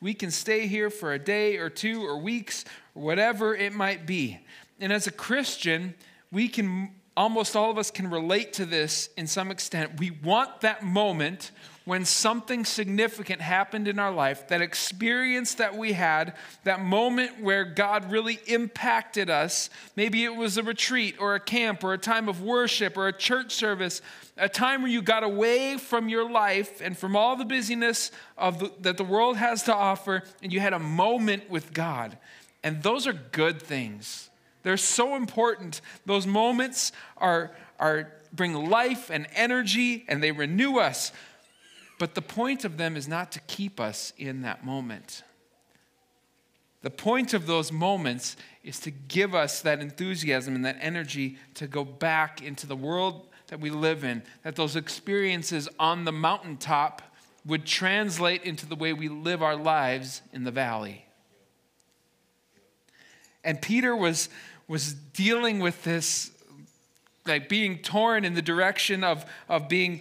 we 0.00 0.14
can 0.14 0.30
stay 0.30 0.66
here 0.66 0.88
for 0.88 1.12
a 1.12 1.18
day 1.18 1.56
or 1.56 1.68
two 1.68 2.04
or 2.04 2.18
weeks 2.18 2.64
or 2.94 3.02
whatever 3.02 3.54
it 3.54 3.72
might 3.72 4.06
be. 4.06 4.40
And 4.80 4.92
as 4.92 5.06
a 5.06 5.12
Christian, 5.12 5.94
we 6.30 6.48
can 6.48 6.90
almost 7.16 7.54
all 7.54 7.70
of 7.70 7.78
us 7.78 7.90
can 7.90 8.08
relate 8.08 8.54
to 8.54 8.64
this 8.64 9.08
in 9.16 9.26
some 9.26 9.50
extent. 9.50 9.98
We 10.00 10.10
want 10.10 10.62
that 10.62 10.82
moment 10.82 11.50
when 11.84 12.04
something 12.04 12.64
significant 12.64 13.40
happened 13.40 13.88
in 13.88 13.98
our 13.98 14.12
life, 14.12 14.48
that 14.48 14.62
experience 14.62 15.54
that 15.54 15.76
we 15.76 15.92
had, 15.92 16.34
that 16.64 16.80
moment 16.80 17.40
where 17.40 17.64
God 17.64 18.10
really 18.10 18.38
impacted 18.46 19.28
us. 19.28 19.68
Maybe 19.96 20.24
it 20.24 20.34
was 20.34 20.58
a 20.58 20.62
retreat 20.62 21.16
or 21.18 21.34
a 21.34 21.40
camp 21.40 21.82
or 21.82 21.92
a 21.92 21.98
time 21.98 22.28
of 22.28 22.40
worship 22.42 22.96
or 22.96 23.08
a 23.08 23.12
church 23.12 23.52
service, 23.52 24.00
a 24.36 24.48
time 24.48 24.82
where 24.82 24.90
you 24.90 25.02
got 25.02 25.24
away 25.24 25.76
from 25.76 26.08
your 26.08 26.30
life 26.30 26.80
and 26.80 26.96
from 26.96 27.16
all 27.16 27.36
the 27.36 27.44
busyness 27.44 28.10
of 28.38 28.60
the, 28.60 28.72
that 28.80 28.96
the 28.96 29.04
world 29.04 29.36
has 29.36 29.64
to 29.64 29.74
offer, 29.74 30.22
and 30.42 30.52
you 30.52 30.60
had 30.60 30.72
a 30.72 30.78
moment 30.78 31.50
with 31.50 31.72
God. 31.72 32.16
And 32.62 32.82
those 32.82 33.06
are 33.06 33.12
good 33.12 33.60
things. 33.60 34.30
They're 34.62 34.76
so 34.76 35.16
important. 35.16 35.80
Those 36.06 36.26
moments 36.26 36.92
are, 37.16 37.50
are 37.78 38.12
bring 38.32 38.54
life 38.70 39.10
and 39.10 39.26
energy 39.34 40.04
and 40.08 40.22
they 40.22 40.32
renew 40.32 40.78
us. 40.78 41.12
But 42.02 42.16
the 42.16 42.20
point 42.20 42.64
of 42.64 42.78
them 42.78 42.96
is 42.96 43.06
not 43.06 43.30
to 43.30 43.40
keep 43.46 43.78
us 43.78 44.12
in 44.18 44.42
that 44.42 44.64
moment. 44.64 45.22
The 46.80 46.90
point 46.90 47.32
of 47.32 47.46
those 47.46 47.70
moments 47.70 48.36
is 48.64 48.80
to 48.80 48.90
give 48.90 49.36
us 49.36 49.60
that 49.60 49.78
enthusiasm 49.78 50.56
and 50.56 50.64
that 50.64 50.78
energy 50.80 51.38
to 51.54 51.68
go 51.68 51.84
back 51.84 52.42
into 52.42 52.66
the 52.66 52.74
world 52.74 53.28
that 53.46 53.60
we 53.60 53.70
live 53.70 54.02
in, 54.02 54.24
that 54.42 54.56
those 54.56 54.74
experiences 54.74 55.68
on 55.78 56.04
the 56.04 56.10
mountaintop 56.10 57.02
would 57.46 57.66
translate 57.66 58.42
into 58.42 58.66
the 58.66 58.74
way 58.74 58.92
we 58.92 59.08
live 59.08 59.40
our 59.40 59.54
lives 59.54 60.22
in 60.32 60.42
the 60.42 60.50
valley. 60.50 61.06
And 63.44 63.62
Peter 63.62 63.94
was 63.94 64.28
was 64.66 64.92
dealing 64.92 65.60
with 65.60 65.84
this, 65.84 66.32
like 67.28 67.48
being 67.48 67.78
torn 67.78 68.24
in 68.24 68.34
the 68.34 68.42
direction 68.42 69.04
of, 69.04 69.24
of 69.48 69.68
being 69.68 70.00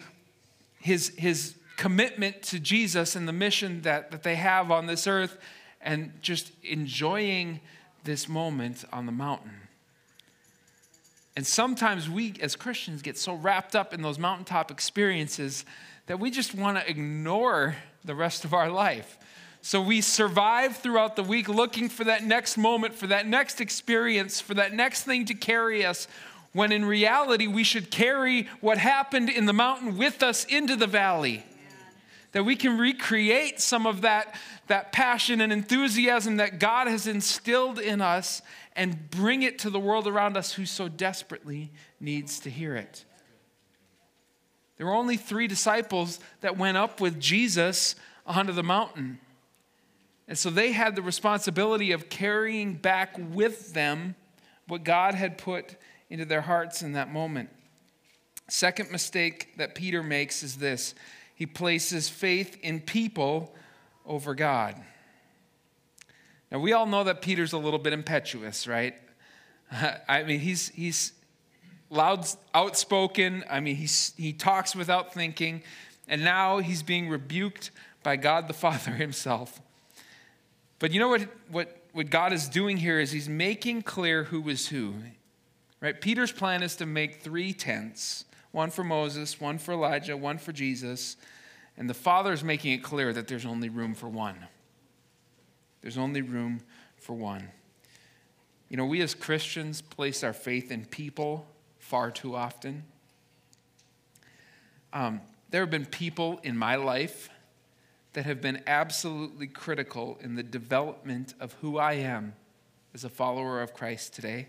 his, 0.79 1.09
his 1.15 1.53
commitment 1.81 2.43
to 2.43 2.59
Jesus 2.59 3.15
and 3.15 3.27
the 3.27 3.33
mission 3.33 3.81
that, 3.81 4.11
that 4.11 4.21
they 4.21 4.35
have 4.35 4.69
on 4.69 4.85
this 4.85 5.07
earth, 5.07 5.39
and 5.81 6.13
just 6.21 6.51
enjoying 6.61 7.59
this 8.03 8.29
moment 8.29 8.85
on 8.93 9.07
the 9.07 9.11
mountain. 9.11 9.53
And 11.35 11.47
sometimes 11.47 12.07
we 12.07 12.35
as 12.39 12.55
Christians 12.55 13.01
get 13.01 13.17
so 13.17 13.33
wrapped 13.33 13.75
up 13.75 13.95
in 13.95 14.03
those 14.03 14.19
mountaintop 14.19 14.69
experiences 14.69 15.65
that 16.05 16.19
we 16.19 16.29
just 16.29 16.53
want 16.53 16.77
to 16.77 16.87
ignore 16.87 17.75
the 18.05 18.13
rest 18.13 18.45
of 18.45 18.53
our 18.53 18.69
life. 18.69 19.17
So 19.63 19.81
we 19.81 20.01
survive 20.01 20.77
throughout 20.77 21.15
the 21.15 21.23
week 21.23 21.49
looking 21.49 21.89
for 21.89 22.03
that 22.03 22.23
next 22.23 22.57
moment, 22.57 22.93
for 22.93 23.07
that 23.07 23.25
next 23.25 23.59
experience, 23.59 24.39
for 24.39 24.53
that 24.53 24.71
next 24.71 25.05
thing 25.05 25.25
to 25.25 25.33
carry 25.33 25.83
us, 25.83 26.07
when 26.53 26.71
in 26.71 26.85
reality 26.85 27.47
we 27.47 27.63
should 27.63 27.89
carry 27.89 28.47
what 28.59 28.77
happened 28.77 29.31
in 29.31 29.47
the 29.47 29.53
mountain 29.53 29.97
with 29.97 30.21
us 30.21 30.45
into 30.45 30.75
the 30.75 30.85
valley. 30.85 31.43
That 32.31 32.43
we 32.43 32.55
can 32.55 32.77
recreate 32.77 33.59
some 33.59 33.85
of 33.85 34.01
that, 34.01 34.35
that 34.67 34.91
passion 34.91 35.41
and 35.41 35.51
enthusiasm 35.51 36.37
that 36.37 36.59
God 36.59 36.87
has 36.87 37.07
instilled 37.07 37.79
in 37.79 37.99
us 38.01 38.41
and 38.75 39.09
bring 39.09 39.43
it 39.43 39.59
to 39.59 39.69
the 39.69 39.79
world 39.79 40.07
around 40.07 40.37
us 40.37 40.53
who 40.53 40.65
so 40.65 40.87
desperately 40.87 41.71
needs 41.99 42.39
to 42.41 42.49
hear 42.49 42.75
it. 42.75 43.03
There 44.77 44.87
were 44.87 44.95
only 44.95 45.17
three 45.17 45.47
disciples 45.47 46.19
that 46.39 46.57
went 46.57 46.77
up 46.77 47.01
with 47.01 47.19
Jesus 47.19 47.95
onto 48.25 48.53
the 48.53 48.63
mountain. 48.63 49.19
And 50.27 50.37
so 50.37 50.49
they 50.49 50.71
had 50.71 50.95
the 50.95 51.01
responsibility 51.01 51.91
of 51.91 52.09
carrying 52.09 52.75
back 52.75 53.15
with 53.17 53.73
them 53.73 54.15
what 54.67 54.83
God 54.83 55.13
had 55.13 55.37
put 55.37 55.75
into 56.09 56.25
their 56.25 56.41
hearts 56.41 56.81
in 56.81 56.93
that 56.93 57.11
moment. 57.11 57.49
Second 58.47 58.91
mistake 58.91 59.57
that 59.57 59.75
Peter 59.75 60.01
makes 60.01 60.43
is 60.43 60.55
this 60.57 60.95
he 61.35 61.45
places 61.45 62.09
faith 62.09 62.57
in 62.61 62.81
people 62.81 63.55
over 64.05 64.35
God. 64.35 64.75
Now, 66.51 66.59
we 66.59 66.73
all 66.73 66.85
know 66.85 67.03
that 67.05 67.21
Peter's 67.21 67.53
a 67.53 67.57
little 67.57 67.79
bit 67.79 67.93
impetuous, 67.93 68.67
right? 68.67 68.95
I 70.07 70.23
mean, 70.23 70.39
he's, 70.39 70.69
he's 70.69 71.13
loud, 71.89 72.27
outspoken. 72.53 73.43
I 73.49 73.59
mean, 73.59 73.75
he's, 73.75 74.13
he 74.17 74.33
talks 74.33 74.75
without 74.75 75.13
thinking. 75.13 75.63
And 76.07 76.23
now 76.23 76.59
he's 76.59 76.83
being 76.83 77.07
rebuked 77.07 77.71
by 78.03 78.17
God 78.17 78.47
the 78.47 78.53
Father 78.65 78.91
himself. 78.91 79.61
But 80.79 80.91
you 80.91 80.99
know 80.99 81.09
what, 81.09 81.27
what, 81.49 81.77
what 81.93 82.09
God 82.09 82.33
is 82.33 82.49
doing 82.49 82.77
here 82.77 82.99
is 82.99 83.11
he's 83.11 83.29
making 83.29 83.83
clear 83.83 84.25
who 84.25 84.49
is 84.49 84.67
who. 84.67 84.95
Right? 85.79 85.99
Peter's 85.99 86.31
plan 86.31 86.63
is 86.63 86.75
to 86.77 86.85
make 86.85 87.21
three 87.21 87.53
tents 87.53 88.25
one 88.51 88.69
for 88.69 88.83
Moses, 88.83 89.39
one 89.39 89.57
for 89.57 89.73
Elijah, 89.73 90.17
one 90.17 90.37
for 90.37 90.51
Jesus. 90.51 91.17
And 91.77 91.89
the 91.89 91.93
Father 91.93 92.33
is 92.33 92.43
making 92.43 92.73
it 92.73 92.83
clear 92.83 93.13
that 93.13 93.27
there's 93.27 93.45
only 93.45 93.69
room 93.69 93.93
for 93.93 94.09
one. 94.09 94.37
There's 95.81 95.97
only 95.97 96.21
room 96.21 96.61
for 96.97 97.13
one. 97.13 97.49
You 98.69 98.77
know, 98.77 98.85
we 98.85 99.01
as 99.01 99.13
Christians 99.13 99.81
place 99.81 100.23
our 100.23 100.33
faith 100.33 100.71
in 100.71 100.85
people 100.85 101.45
far 101.79 102.11
too 102.11 102.35
often. 102.35 102.83
Um, 104.93 105.21
there 105.49 105.61
have 105.61 105.71
been 105.71 105.85
people 105.85 106.39
in 106.43 106.57
my 106.57 106.75
life 106.75 107.29
that 108.13 108.25
have 108.25 108.41
been 108.41 108.61
absolutely 108.67 109.47
critical 109.47 110.17
in 110.21 110.35
the 110.35 110.43
development 110.43 111.33
of 111.39 111.53
who 111.61 111.77
I 111.77 111.93
am 111.93 112.33
as 112.93 113.03
a 113.03 113.09
follower 113.09 113.61
of 113.61 113.73
Christ 113.73 114.13
today. 114.13 114.47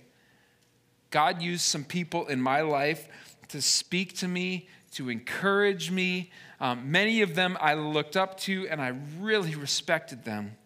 God 1.10 1.42
used 1.42 1.62
some 1.62 1.84
people 1.84 2.26
in 2.26 2.40
my 2.40 2.60
life 2.60 3.08
to 3.52 3.62
speak 3.62 4.16
to 4.18 4.28
me, 4.28 4.68
to 4.92 5.08
encourage 5.08 5.90
me. 5.90 6.30
Um, 6.60 6.90
many 6.90 7.22
of 7.22 7.34
them 7.34 7.56
I 7.60 7.74
looked 7.74 8.16
up 8.16 8.38
to 8.40 8.66
and 8.68 8.80
I 8.80 8.94
really 9.20 9.54
respected 9.54 10.24
them. 10.24 10.56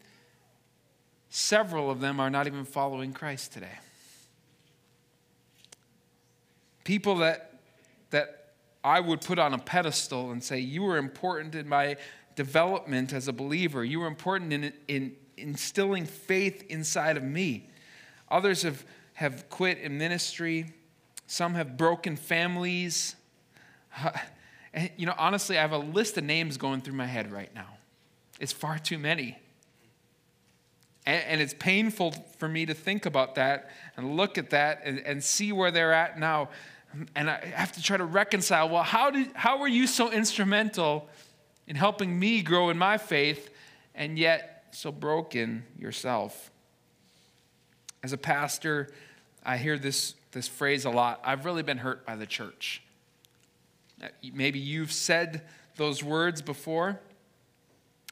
Several 1.29 1.91
of 1.91 2.01
them 2.01 2.19
are 2.21 2.31
not 2.31 2.47
even 2.47 2.65
following 2.65 3.13
Christ 3.13 3.53
today. 3.53 3.79
People 6.85 7.17
that, 7.17 7.61
that 8.11 8.53
I 8.85 9.01
would 9.01 9.21
put 9.21 9.39
on 9.39 9.53
a 9.53 9.59
pedestal 9.59 10.31
and 10.31 10.43
say, 10.43 10.61
You 10.61 10.83
were 10.83 10.97
important 10.97 11.55
in 11.57 11.69
my 11.69 11.97
development 12.37 13.13
as 13.13 13.29
a 13.29 13.33
believer, 13.33 13.85
you 13.85 14.01
were 14.01 14.07
important 14.07 14.53
in, 14.53 14.73
in 14.87 15.17
instilling 15.37 16.07
faith 16.07 16.65
inside 16.69 17.17
of 17.17 17.23
me. 17.23 17.69
Others 18.31 18.63
have, 18.63 18.85
have 19.15 19.49
quit 19.49 19.79
in 19.79 19.99
ministry, 19.99 20.73
some 21.27 21.55
have 21.55 21.77
broken 21.77 22.17
families. 22.17 23.17
And, 24.77 24.91
you 24.99 25.07
know, 25.07 25.15
honestly, 25.17 25.57
I 25.57 25.63
have 25.63 25.73
a 25.73 25.79
list 25.79 26.19
of 26.19 26.25
names 26.25 26.59
going 26.59 26.83
through 26.83 26.97
my 26.97 27.07
head 27.07 27.33
right 27.33 27.53
now. 27.55 27.79
It's 28.39 28.53
far 28.53 28.79
too 28.79 28.99
many. 28.99 29.39
And, 31.07 31.25
and 31.25 31.41
it's 31.41 31.55
painful 31.55 32.13
for 32.39 32.47
me 32.47 32.67
to 32.67 32.75
think 32.75 33.07
about 33.07 33.37
that 33.37 33.71
and 33.97 34.17
look 34.17 34.37
at 34.37 34.51
that 34.51 34.83
and, 34.85 34.99
and 35.01 35.25
see 35.25 35.51
where 35.51 35.71
they're 35.71 35.95
at 35.95 36.19
now. 36.19 36.51
And 37.15 37.31
I 37.31 37.39
have 37.47 37.73
to 37.73 37.83
try 37.83 37.97
to 37.97 38.05
reconcile 38.05 38.69
well, 38.69 38.83
how, 38.83 39.11
did, 39.11 39.33
how 39.35 39.59
were 39.59 39.69
you 39.69 39.87
so 39.87 40.13
instrumental 40.13 41.09
in 41.67 41.75
helping 41.75 42.19
me 42.19 42.43
grow 42.43 42.69
in 42.69 42.77
my 42.77 42.99
faith 42.99 43.51
and 43.95 44.19
yet 44.19 44.67
so 44.73 44.93
broken 44.93 45.65
yourself? 45.79 46.51
As 48.03 48.13
a 48.13 48.19
pastor, 48.19 48.93
I 49.45 49.57
hear 49.57 49.79
this, 49.79 50.15
this 50.37 50.47
phrase 50.47 50.85
a 50.85 50.91
lot 50.91 51.19
I've 51.25 51.47
really 51.47 51.63
been 51.63 51.79
hurt 51.79 52.05
by 52.05 52.15
the 52.15 52.27
church. 52.27 52.83
Uh, 54.03 54.09
maybe 54.35 54.59
you've 54.59 54.93
said 54.93 55.41
those 55.77 56.05
words 56.05 56.43
before. 56.43 57.01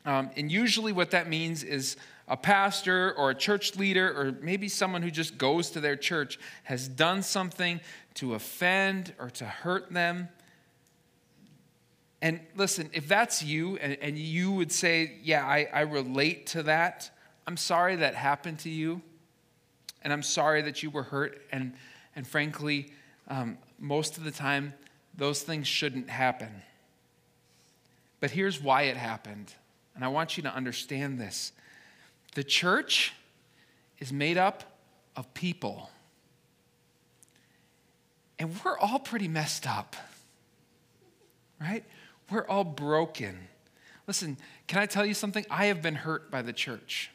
Um, 0.07 0.31
and 0.35 0.51
usually, 0.51 0.93
what 0.93 1.11
that 1.11 1.29
means 1.29 1.63
is 1.63 1.97
a 2.27 2.37
pastor 2.37 3.13
or 3.13 3.31
a 3.31 3.35
church 3.35 3.77
leader 3.77 4.09
or 4.09 4.33
maybe 4.41 4.69
someone 4.69 5.03
who 5.03 5.11
just 5.11 5.37
goes 5.37 5.71
to 5.71 5.81
their 5.81 5.97
church 5.97 6.39
has 6.63 6.89
done 6.89 7.23
something 7.23 7.79
to 8.15 8.33
offend 8.33 9.13
or 9.19 9.29
to 9.29 9.45
hurt 9.45 9.93
them. 9.93 10.31
And 12.23 12.41
listen, 12.57 12.89
if 12.95 13.07
that's 13.07 13.43
you 13.43 13.77
and, 13.77 13.99
and 14.01 14.17
you 14.17 14.51
would 14.53 14.73
say, 14.73 15.19
Yeah, 15.23 15.45
I, 15.45 15.69
I 15.71 15.81
relate 15.83 16.47
to 16.49 16.63
that, 16.63 17.11
I'm 17.47 17.59
sorry 17.59 17.97
that 17.97 18.15
happened 18.15 18.61
to 18.61 18.71
you. 18.71 19.03
And 20.01 20.11
I'm 20.11 20.23
sorry 20.23 20.63
that 20.63 20.83
you 20.83 20.89
were 20.89 21.03
hurt. 21.03 21.43
And, 21.53 21.75
and 22.17 22.27
frankly, 22.27 22.93
um, 23.29 23.59
most 23.79 24.17
of 24.19 24.25
the 24.25 24.31
time, 24.31 24.75
those 25.17 25.43
things 25.43 25.67
shouldn't 25.67 26.11
happen. 26.11 26.63
But 28.21 28.31
here's 28.31 28.61
why 28.61 28.83
it 28.83 28.97
happened. 28.97 29.53
And 29.95 30.05
I 30.05 30.09
want 30.09 30.37
you 30.37 30.43
to 30.45 30.55
understand 30.55 31.21
this 31.21 31.53
the 32.35 32.45
church 32.45 33.13
is 33.99 34.13
made 34.13 34.37
up 34.37 34.65
of 35.17 35.33
people. 35.35 35.91
And 38.39 38.55
we're 38.65 38.77
all 38.79 38.99
pretty 38.99 39.29
messed 39.29 39.67
up, 39.67 39.95
right? 41.61 41.85
We're 42.31 42.47
all 42.47 42.65
broken. 42.65 43.49
Listen, 44.07 44.37
can 44.67 44.81
I 44.81 44.87
tell 44.87 45.07
you 45.07 45.15
something? 45.15 45.47
I 45.49 45.67
have 45.67 45.81
been 45.81 45.95
hurt 45.95 46.31
by 46.31 46.43
the 46.43 46.53
church. 46.53 47.11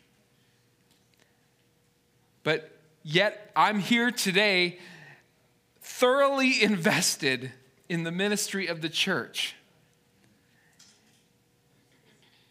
But 2.43 2.78
yet, 3.03 3.51
I'm 3.55 3.79
here 3.79 4.11
today 4.11 4.79
thoroughly 5.81 6.61
invested 6.63 7.51
in 7.87 8.03
the 8.03 8.11
ministry 8.11 8.67
of 8.67 8.81
the 8.81 8.89
church. 8.89 9.55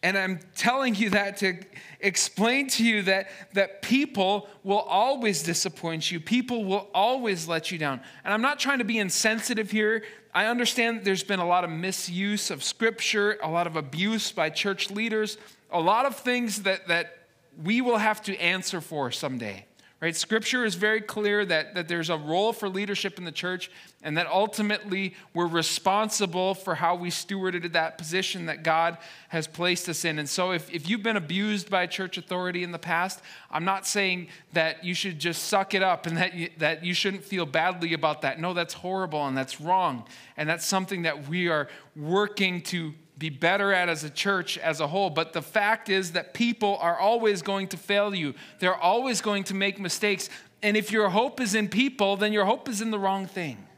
And 0.03 0.17
I'm 0.17 0.39
telling 0.55 0.95
you 0.95 1.11
that 1.11 1.39
to 1.39 1.57
explain 2.01 2.69
to 2.69 2.85
you 2.85 3.03
that, 3.03 3.29
that 3.55 3.83
people 3.83 4.49
will 4.63 4.79
always 4.79 5.43
disappoint 5.43 6.11
you. 6.11 6.21
People 6.21 6.65
will 6.65 6.89
always 6.95 7.49
let 7.49 7.73
you 7.73 7.79
down. 7.79 8.01
And 8.25 8.33
I'm 8.33 8.43
not 8.43 8.61
trying 8.61 8.79
to 8.79 8.85
be 8.85 8.99
insensitive 8.99 9.71
here. 9.71 10.05
I 10.33 10.47
understand 10.47 11.05
there's 11.05 11.25
been 11.25 11.41
a 11.41 11.47
lot 11.47 11.65
of 11.65 11.71
misuse 11.71 12.51
of 12.51 12.63
scripture, 12.63 13.39
a 13.43 13.49
lot 13.49 13.67
of 13.67 13.75
abuse 13.75 14.31
by 14.31 14.51
church 14.51 14.91
leaders, 14.91 15.37
a 15.71 15.81
lot 15.81 16.07
of 16.07 16.17
things 16.17 16.63
that, 16.63 16.87
that 16.87 17.19
we 17.65 17.81
will 17.81 17.99
have 17.99 18.23
to 18.23 18.37
answer 18.39 18.81
for 18.81 19.11
someday. 19.11 19.65
Right? 20.01 20.15
Scripture 20.15 20.65
is 20.65 20.77
very 20.77 21.01
clear 21.01 21.45
that, 21.45 21.75
that 21.75 21.89
there's 21.89 22.09
a 22.09 22.17
role 22.17 22.53
for 22.53 22.69
leadership 22.69 23.19
in 23.19 23.25
the 23.25 23.33
church 23.33 23.69
and 24.01 24.17
that 24.17 24.29
ultimately 24.29 25.17
we're 25.35 25.49
responsible 25.49 26.55
for 26.55 26.77
how 26.77 26.95
we 26.95 27.11
stewarded 27.11 27.73
that 27.73 27.99
position 27.99 28.47
that 28.47 28.63
God 28.63 28.97
has 29.31 29.49
placed 29.49 29.89
us 29.89 30.05
in. 30.05 30.21
And 30.21 30.29
so 30.29 30.53
if, 30.53 30.73
if 30.73 30.89
you've 30.89 31.03
been 31.03 31.17
abused 31.17 31.69
by 31.69 31.87
church 31.87 32.17
authority 32.17 32.63
in 32.63 32.71
the 32.71 32.79
past, 32.79 33.21
I'm 33.51 33.65
not 33.65 33.89
saying 33.89 34.29
that 34.53 34.85
you 34.85 34.95
should 34.95 35.19
just 35.19 35.47
suck 35.47 35.75
it 35.75 35.83
up 35.83 36.07
and 36.07 36.17
that 36.17 36.33
you, 36.33 36.51
that 36.59 36.85
you 36.85 36.95
shouldn't 36.95 37.25
feel 37.25 37.45
badly 37.45 37.93
about 37.93 38.23
that. 38.23 38.39
No, 38.39 38.55
that's 38.55 38.75
horrible 38.75 39.27
and 39.27 39.37
that's 39.37 39.61
wrong. 39.61 40.05
And 40.37 40.49
that's 40.49 40.65
something 40.65 41.03
that 41.03 41.29
we 41.29 41.49
are 41.49 41.67
working 41.97 42.63
to 42.63 42.95
be 43.19 43.31
better 43.31 43.73
at 43.73 43.89
as 43.89 44.05
a 44.05 44.11
church 44.11 44.59
as 44.59 44.81
a 44.81 44.87
whole. 44.87 45.11
But 45.11 45.33
the 45.33 45.43
fact 45.43 45.89
is 45.89 46.13
that 46.13 46.35
people 46.35 46.79
are 46.81 46.99
always 46.99 47.43
going 47.43 47.69
to 47.69 47.77
fail 47.77 48.15
you, 48.15 48.35
they're 48.61 48.77
always 48.77 49.21
going 49.21 49.45
to 49.45 49.55
make 49.55 49.79
mistakes. 49.79 50.31
And 50.63 50.77
if 50.77 50.91
your 50.91 51.09
hope 51.09 51.41
is 51.41 51.55
in 51.55 51.69
people, 51.69 52.17
then 52.17 52.33
your 52.33 52.45
hope 52.45 52.69
is 52.69 52.81
in 52.81 52.91
the 52.91 52.99
wrong 52.99 53.27
thing. 53.27 53.69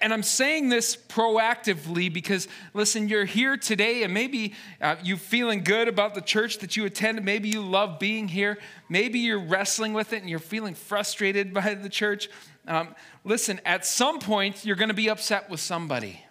And 0.00 0.12
I'm 0.12 0.24
saying 0.24 0.70
this 0.70 0.96
proactively 0.96 2.12
because, 2.12 2.48
listen, 2.74 3.08
you're 3.08 3.24
here 3.24 3.56
today 3.56 4.02
and 4.02 4.12
maybe 4.12 4.54
uh, 4.80 4.96
you're 5.04 5.16
feeling 5.16 5.62
good 5.62 5.86
about 5.86 6.16
the 6.16 6.20
church 6.20 6.58
that 6.58 6.76
you 6.76 6.84
attend. 6.84 7.24
Maybe 7.24 7.48
you 7.48 7.62
love 7.62 8.00
being 8.00 8.26
here. 8.26 8.58
Maybe 8.88 9.20
you're 9.20 9.38
wrestling 9.38 9.92
with 9.92 10.12
it 10.12 10.20
and 10.20 10.28
you're 10.28 10.40
feeling 10.40 10.74
frustrated 10.74 11.54
by 11.54 11.74
the 11.74 11.88
church. 11.88 12.28
Um, 12.68 12.94
listen, 13.24 13.60
at 13.64 13.86
some 13.86 14.20
point, 14.20 14.64
you're 14.66 14.76
going 14.76 14.90
to 14.90 14.94
be 14.94 15.08
upset 15.08 15.48
with 15.48 15.58
somebody. 15.58 16.22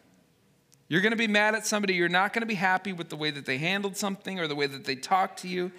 You're 0.88 1.02
going 1.02 1.12
to 1.12 1.18
be 1.18 1.28
mad 1.28 1.56
at 1.56 1.66
somebody. 1.66 1.96
You're 1.96 2.10
not 2.10 2.32
going 2.32 2.44
to 2.44 2.48
be 2.48 2.54
happy 2.54 2.94
with 2.94 3.10
the 3.10 3.16
way 3.16 3.32
that 3.32 3.48
they 3.48 3.58
handled 3.58 3.98
something 3.98 4.40
or 4.40 4.48
the 4.48 4.54
way 4.54 4.68
that 4.68 4.86
they 4.86 4.96
talked 4.96 5.40
to 5.40 5.48
you. 5.48 5.72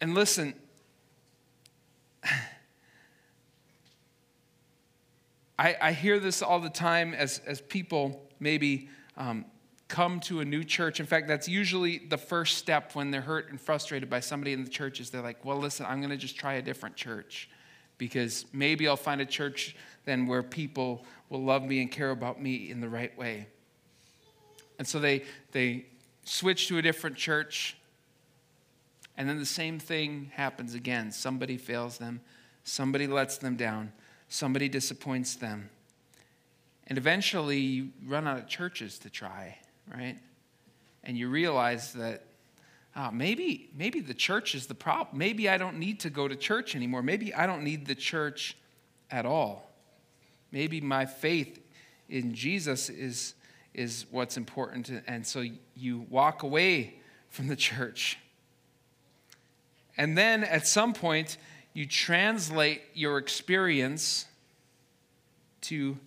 And 0.00 0.14
listen, 0.14 0.54
I, 5.56 5.76
I 5.80 5.92
hear 5.92 6.18
this 6.18 6.42
all 6.42 6.58
the 6.58 6.68
time 6.68 7.14
as, 7.14 7.40
as 7.46 7.60
people 7.60 8.28
maybe 8.40 8.88
um, 9.16 9.44
come 9.86 10.18
to 10.18 10.40
a 10.40 10.44
new 10.44 10.64
church. 10.64 10.98
In 10.98 11.06
fact, 11.06 11.28
that's 11.28 11.48
usually 11.48 11.98
the 11.98 12.18
first 12.18 12.58
step 12.58 12.96
when 12.96 13.12
they're 13.12 13.20
hurt 13.20 13.50
and 13.50 13.60
frustrated 13.60 14.10
by 14.10 14.18
somebody 14.18 14.52
in 14.52 14.64
the 14.64 14.70
church 14.70 14.98
is 14.98 15.10
they're 15.10 15.22
like, 15.22 15.44
well, 15.44 15.58
listen, 15.58 15.86
I'm 15.86 16.00
going 16.00 16.10
to 16.10 16.16
just 16.16 16.34
try 16.36 16.54
a 16.54 16.62
different 16.62 16.96
church 16.96 17.48
because 17.98 18.46
maybe 18.52 18.88
I'll 18.88 18.96
find 18.96 19.20
a 19.20 19.26
church 19.26 19.76
then 20.04 20.26
where 20.26 20.42
people 20.42 21.04
will 21.28 21.42
love 21.42 21.62
me 21.62 21.80
and 21.80 21.90
care 21.90 22.10
about 22.10 22.40
me 22.40 22.70
in 22.70 22.80
the 22.80 22.88
right 22.88 23.16
way. 23.16 23.46
And 24.78 24.86
so 24.86 24.98
they, 24.98 25.22
they 25.52 25.86
switch 26.24 26.68
to 26.68 26.78
a 26.78 26.82
different 26.82 27.16
church, 27.16 27.76
and 29.16 29.28
then 29.28 29.38
the 29.38 29.46
same 29.46 29.78
thing 29.78 30.30
happens 30.34 30.74
again. 30.74 31.12
Somebody 31.12 31.56
fails 31.56 31.98
them, 31.98 32.20
somebody 32.64 33.06
lets 33.06 33.38
them 33.38 33.56
down, 33.56 33.92
somebody 34.28 34.68
disappoints 34.68 35.36
them. 35.36 35.70
And 36.86 36.98
eventually, 36.98 37.58
you 37.58 37.90
run 38.04 38.26
out 38.26 38.38
of 38.38 38.48
churches 38.48 38.98
to 39.00 39.10
try, 39.10 39.58
right? 39.90 40.18
And 41.02 41.16
you 41.16 41.28
realize 41.28 41.92
that 41.94 42.24
oh, 42.96 43.10
maybe, 43.10 43.70
maybe 43.76 44.00
the 44.00 44.14
church 44.14 44.54
is 44.54 44.66
the 44.66 44.74
problem. 44.74 45.18
Maybe 45.18 45.48
I 45.48 45.58
don't 45.58 45.78
need 45.78 46.00
to 46.00 46.10
go 46.10 46.28
to 46.28 46.36
church 46.36 46.76
anymore. 46.76 47.02
Maybe 47.02 47.34
I 47.34 47.46
don't 47.46 47.64
need 47.64 47.86
the 47.86 47.94
church 47.94 48.56
at 49.10 49.26
all. 49.26 49.70
Maybe 50.52 50.80
my 50.80 51.06
faith 51.06 51.60
in 52.08 52.34
Jesus 52.34 52.88
is, 52.88 53.34
is 53.72 54.06
what's 54.10 54.36
important. 54.36 54.90
And 55.06 55.26
so 55.26 55.44
you 55.74 56.06
walk 56.08 56.42
away 56.42 56.94
from 57.30 57.48
the 57.48 57.56
church. 57.56 58.18
And 59.96 60.16
then 60.16 60.44
at 60.44 60.66
some 60.66 60.92
point, 60.92 61.36
you 61.72 61.86
translate 61.86 62.82
your 62.94 63.18
experience 63.18 64.26
to 65.62 65.98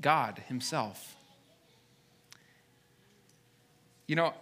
God 0.00 0.42
Himself. 0.48 1.16
You 4.08 4.16
know, 4.16 4.34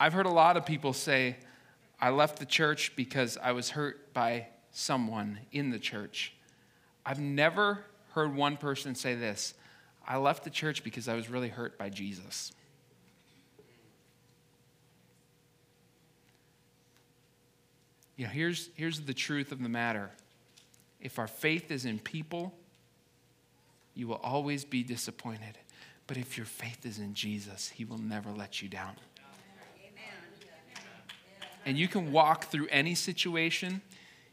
I've 0.00 0.14
heard 0.14 0.24
a 0.24 0.30
lot 0.30 0.56
of 0.56 0.64
people 0.64 0.94
say, 0.94 1.36
I 2.00 2.08
left 2.08 2.38
the 2.38 2.46
church 2.46 2.96
because 2.96 3.36
I 3.36 3.52
was 3.52 3.68
hurt 3.68 4.14
by 4.14 4.46
someone 4.72 5.40
in 5.52 5.68
the 5.68 5.78
church. 5.78 6.32
I've 7.04 7.20
never 7.20 7.84
heard 8.12 8.34
one 8.34 8.56
person 8.56 8.94
say 8.94 9.14
this 9.14 9.52
I 10.08 10.16
left 10.16 10.42
the 10.42 10.50
church 10.50 10.82
because 10.82 11.06
I 11.06 11.14
was 11.14 11.28
really 11.28 11.50
hurt 11.50 11.76
by 11.76 11.90
Jesus. 11.90 12.52
You 18.16 18.26
know, 18.26 18.32
here's, 18.32 18.70
here's 18.74 19.00
the 19.00 19.14
truth 19.14 19.52
of 19.52 19.62
the 19.62 19.68
matter 19.68 20.10
if 20.98 21.18
our 21.18 21.26
faith 21.26 21.70
is 21.70 21.84
in 21.84 21.98
people, 21.98 22.54
you 23.94 24.08
will 24.08 24.20
always 24.22 24.64
be 24.64 24.82
disappointed. 24.82 25.58
But 26.06 26.16
if 26.16 26.36
your 26.36 26.46
faith 26.46 26.84
is 26.84 26.98
in 26.98 27.14
Jesus, 27.14 27.68
He 27.68 27.84
will 27.84 27.98
never 27.98 28.30
let 28.30 28.62
you 28.62 28.68
down 28.68 28.96
and 31.64 31.78
you 31.78 31.88
can 31.88 32.12
walk 32.12 32.46
through 32.46 32.68
any 32.68 32.94
situation. 32.94 33.82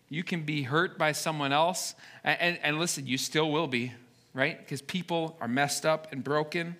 You 0.10 0.24
can 0.24 0.44
be 0.44 0.64
hurt 0.64 0.98
by 0.98 1.12
someone 1.12 1.52
else. 1.52 1.96
And, 2.24 2.40
and, 2.40 2.60
and 2.64 2.80
listen, 2.80 3.08
you 3.08 3.18
still 3.18 3.52
will 3.52 3.68
be, 3.68 3.94
right? 4.34 4.58
Because 4.58 4.82
people 4.82 5.38
are 5.42 5.48
messed 5.48 5.86
up 5.86 6.12
and 6.12 6.24
broken. 6.24 6.78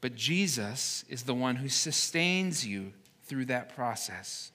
But 0.00 0.14
Jesus 0.14 1.04
is 1.08 1.22
the 1.22 1.34
one 1.34 1.56
who 1.56 1.68
sustains 1.68 2.66
you 2.66 2.92
through 3.24 3.46
that 3.46 3.74
process. 3.74 4.52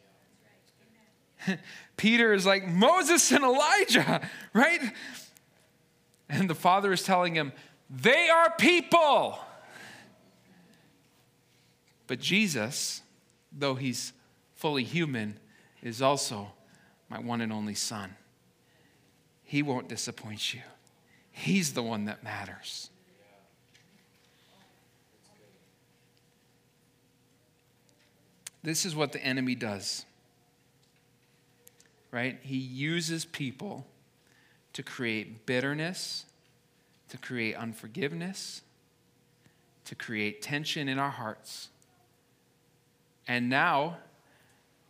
Peter 1.97 2.33
is 2.33 2.45
like 2.45 2.67
Moses 2.67 3.31
and 3.31 3.43
Elijah, 3.43 4.21
right? 4.53 4.81
And 6.29 6.49
the 6.49 6.55
father 6.55 6.93
is 6.93 7.03
telling 7.03 7.35
him, 7.35 7.51
they 7.89 8.29
are 8.29 8.53
people. 8.57 9.39
But 12.07 12.19
Jesus, 12.19 13.01
though 13.51 13.75
he's 13.75 14.13
fully 14.59 14.83
human, 14.83 15.39
is 15.81 16.01
also 16.01 16.51
my 17.07 17.17
one 17.17 17.39
and 17.39 17.53
only 17.53 17.73
Son. 17.73 18.13
He 19.45 19.63
won't 19.63 19.87
disappoint 19.87 20.53
you, 20.53 20.59
He's 21.31 21.71
the 21.71 21.81
one 21.81 22.05
that 22.05 22.23
matters. 22.23 22.89
This 28.61 28.85
is 28.85 28.93
what 28.93 29.13
the 29.13 29.23
enemy 29.23 29.55
does, 29.55 30.03
right? 32.11 32.37
He 32.41 32.57
uses 32.57 33.23
people 33.23 33.87
to 34.73 34.83
create 34.83 35.45
bitterness, 35.45 36.25
to 37.07 37.17
create 37.17 37.55
unforgiveness, 37.55 38.61
to 39.85 39.95
create 39.95 40.41
tension 40.41 40.89
in 40.89 40.99
our 40.99 41.09
hearts. 41.09 41.69
And 43.25 43.49
now, 43.49 43.99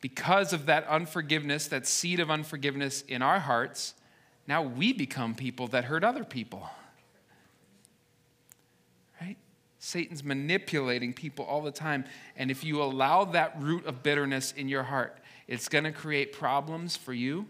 because 0.02 0.54
of 0.54 0.66
that 0.68 0.88
unforgiveness, 0.88 1.68
that 1.68 1.86
seed 1.86 2.20
of 2.20 2.32
unforgiveness 2.32 3.02
in 3.08 3.22
our 3.22 3.40
hearts, 3.40 3.94
now 4.48 4.62
we 4.62 4.94
become 4.94 5.36
people 5.36 5.68
that 5.68 5.86
hurt 5.86 6.04
other 6.04 6.24
people. 6.24 6.70
Right? 9.22 9.38
Satan's 9.80 10.24
manipulating 10.24 11.14
people 11.14 11.46
all 11.46 11.62
the 11.62 11.72
time. 11.72 12.06
And 12.36 12.50
if 12.50 12.64
you 12.64 12.82
allow 12.82 13.26
that 13.26 13.62
root 13.62 13.86
of 13.86 14.02
bitterness 14.02 14.54
in 14.54 14.70
your 14.70 14.84
heart, 14.84 15.18
it's 15.48 15.68
going 15.68 15.84
to 15.84 15.92
create 15.92 16.32
problems 16.32 16.96
for 16.96 17.14
you. 17.14 17.48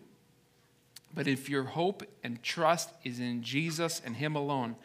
But 1.14 1.28
if 1.28 1.50
your 1.50 1.64
hope 1.64 2.04
and 2.24 2.42
trust 2.44 2.92
is 3.04 3.20
in 3.20 3.44
Jesus 3.44 4.02
and 4.04 4.16
Him 4.16 4.36
alone, 4.36 4.76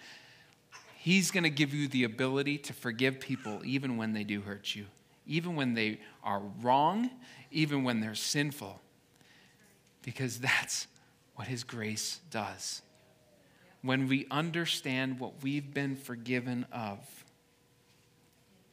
He's 0.97 1.31
going 1.31 1.45
to 1.45 1.51
give 1.51 1.75
you 1.75 1.87
the 1.87 2.05
ability 2.05 2.59
to 2.59 2.73
forgive 2.73 3.21
people 3.21 3.61
even 3.65 3.97
when 3.97 4.15
they 4.15 4.25
do 4.25 4.41
hurt 4.41 4.75
you, 4.75 4.87
even 5.27 5.57
when 5.57 5.75
they 5.75 6.01
are 6.23 6.43
wrong, 6.61 7.11
even 7.51 7.85
when 7.85 8.01
they're 8.01 8.15
sinful, 8.15 8.81
because 10.03 10.39
that's 10.39 10.87
what 11.35 11.49
His 11.49 11.65
grace 11.65 12.21
does. 12.31 12.83
When 13.83 14.09
we 14.09 14.27
understand 14.31 15.19
what 15.19 15.43
we've 15.43 15.73
been 15.73 15.97
forgiven 15.97 16.67
of, 16.73 16.99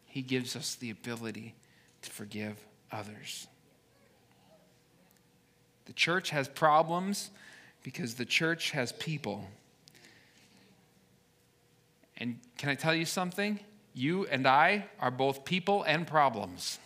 He 0.05 0.21
gives 0.21 0.55
us 0.55 0.75
the 0.75 0.89
ability 0.89 1.55
to 2.01 2.09
forgive 2.09 2.57
others. 2.91 3.47
The 5.85 5.93
church 5.93 6.29
has 6.29 6.47
problems 6.47 7.31
because 7.83 8.15
the 8.15 8.25
church 8.25 8.71
has 8.71 8.91
people. 8.91 9.45
And 12.17 12.39
can 12.57 12.69
I 12.69 12.75
tell 12.75 12.93
you 12.93 13.05
something? 13.05 13.59
You 13.93 14.25
and 14.27 14.47
I 14.47 14.85
are 14.99 15.11
both 15.11 15.43
people 15.43 15.83
and 15.83 16.07
problems. 16.07 16.79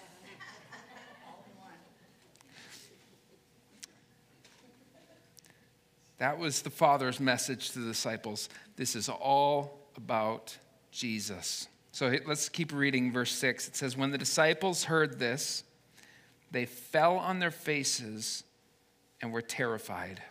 That 6.17 6.39
was 6.39 6.61
the 6.61 6.69
Father's 6.69 7.19
message 7.19 7.71
to 7.71 7.79
the 7.79 7.87
disciples. 7.87 8.49
This 8.77 8.95
is 8.95 9.09
all 9.09 9.79
about 9.97 10.57
Jesus. 10.91 11.67
So 11.91 12.13
let's 12.25 12.49
keep 12.49 12.73
reading 12.73 13.11
verse 13.11 13.31
6. 13.31 13.67
It 13.67 13.75
says, 13.75 13.97
When 13.97 14.11
the 14.11 14.17
disciples 14.17 14.85
heard 14.85 15.19
this, 15.19 15.63
they 16.51 16.65
fell 16.65 17.17
on 17.17 17.39
their 17.39 17.51
faces 17.51 18.43
and 19.21 19.31
were 19.33 19.41
terrified. 19.41 20.21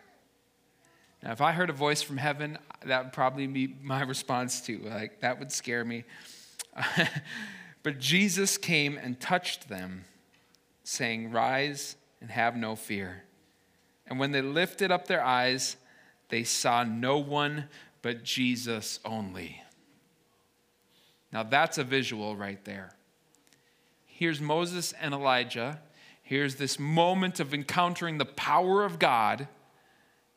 Now, 1.23 1.33
if 1.33 1.41
I 1.41 1.53
heard 1.53 1.71
a 1.71 1.75
voice 1.75 2.03
from 2.03 2.17
heaven, 2.17 2.59
that 2.85 3.05
would 3.05 3.13
probably 3.13 3.47
be 3.47 3.75
my 3.83 4.03
response 4.05 4.61
too. 4.61 4.81
Like, 4.85 5.21
that 5.21 5.39
would 5.39 5.53
scare 5.53 5.85
me. 5.85 6.05
but 7.83 7.99
Jesus 7.99 8.57
came 8.57 8.97
and 8.97 9.21
touched 9.21 9.69
them, 9.69 10.05
saying, 10.83 11.31
Rise 11.31 11.97
and 12.21 12.31
have 12.31 12.57
no 12.57 12.77
fear. 12.77 13.25
And 14.07 14.19
when 14.19 14.33
they 14.33 14.43
lifted 14.43 14.91
up 14.91 15.07
their 15.07 15.23
eyes, 15.23 15.77
they 16.29 16.45
saw 16.45 16.85
no 16.85 17.19
one 17.19 17.69
but 18.03 18.23
Jesus 18.23 19.01
only. 19.05 19.63
Now 21.33 21.43
that's 21.43 21.79
a 21.79 21.85
visual 21.85 22.37
right 22.37 22.63
there. 22.65 22.93
Here's 24.07 24.41
Moses 24.41 24.93
and 25.01 25.13
Elijah. 25.13 25.81
Here's 26.23 26.55
this 26.55 26.79
moment 26.79 27.41
of 27.41 27.53
encountering 27.53 28.19
the 28.19 28.25
power 28.25 28.85
of 28.85 28.99
God. 28.99 29.49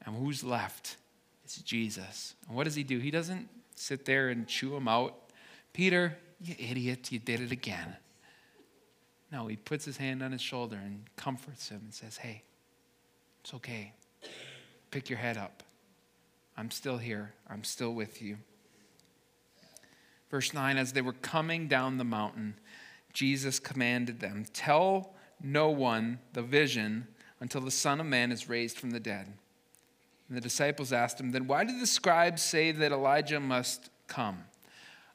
And 0.05 0.15
who's 0.15 0.43
left? 0.43 0.97
It's 1.43 1.61
Jesus. 1.61 2.33
And 2.47 2.55
what 2.57 2.63
does 2.63 2.75
he 2.75 2.83
do? 2.83 2.99
He 2.99 3.11
doesn't 3.11 3.47
sit 3.75 4.05
there 4.05 4.29
and 4.29 4.47
chew 4.47 4.75
him 4.75 4.87
out. 4.87 5.31
Peter, 5.73 6.17
you 6.41 6.55
idiot, 6.57 7.11
you 7.11 7.19
did 7.19 7.41
it 7.41 7.51
again. 7.51 7.95
No, 9.31 9.47
he 9.47 9.55
puts 9.55 9.85
his 9.85 9.97
hand 9.97 10.23
on 10.23 10.31
his 10.31 10.41
shoulder 10.41 10.77
and 10.77 11.03
comforts 11.15 11.69
him 11.69 11.81
and 11.83 11.93
says, 11.93 12.17
Hey, 12.17 12.43
it's 13.41 13.53
okay. 13.53 13.93
Pick 14.91 15.09
your 15.09 15.19
head 15.19 15.37
up. 15.37 15.63
I'm 16.55 16.71
still 16.71 16.97
here. 16.97 17.33
I'm 17.49 17.63
still 17.63 17.93
with 17.93 18.21
you. 18.21 18.37
Verse 20.31 20.53
9 20.53 20.77
As 20.77 20.93
they 20.93 21.01
were 21.01 21.13
coming 21.13 21.67
down 21.67 21.97
the 21.97 22.03
mountain, 22.03 22.55
Jesus 23.13 23.59
commanded 23.59 24.19
them, 24.19 24.45
Tell 24.53 25.13
no 25.41 25.69
one 25.69 26.19
the 26.33 26.41
vision 26.41 27.07
until 27.39 27.61
the 27.61 27.71
Son 27.71 27.99
of 27.99 28.05
Man 28.05 28.31
is 28.31 28.49
raised 28.49 28.77
from 28.77 28.91
the 28.91 28.99
dead. 28.99 29.33
And 30.27 30.37
the 30.37 30.41
disciples 30.41 30.91
asked 30.91 31.19
him, 31.19 31.31
Then 31.31 31.47
why 31.47 31.63
did 31.63 31.79
the 31.79 31.87
scribes 31.87 32.41
say 32.41 32.71
that 32.71 32.91
Elijah 32.91 33.39
must 33.39 33.89
come? 34.07 34.45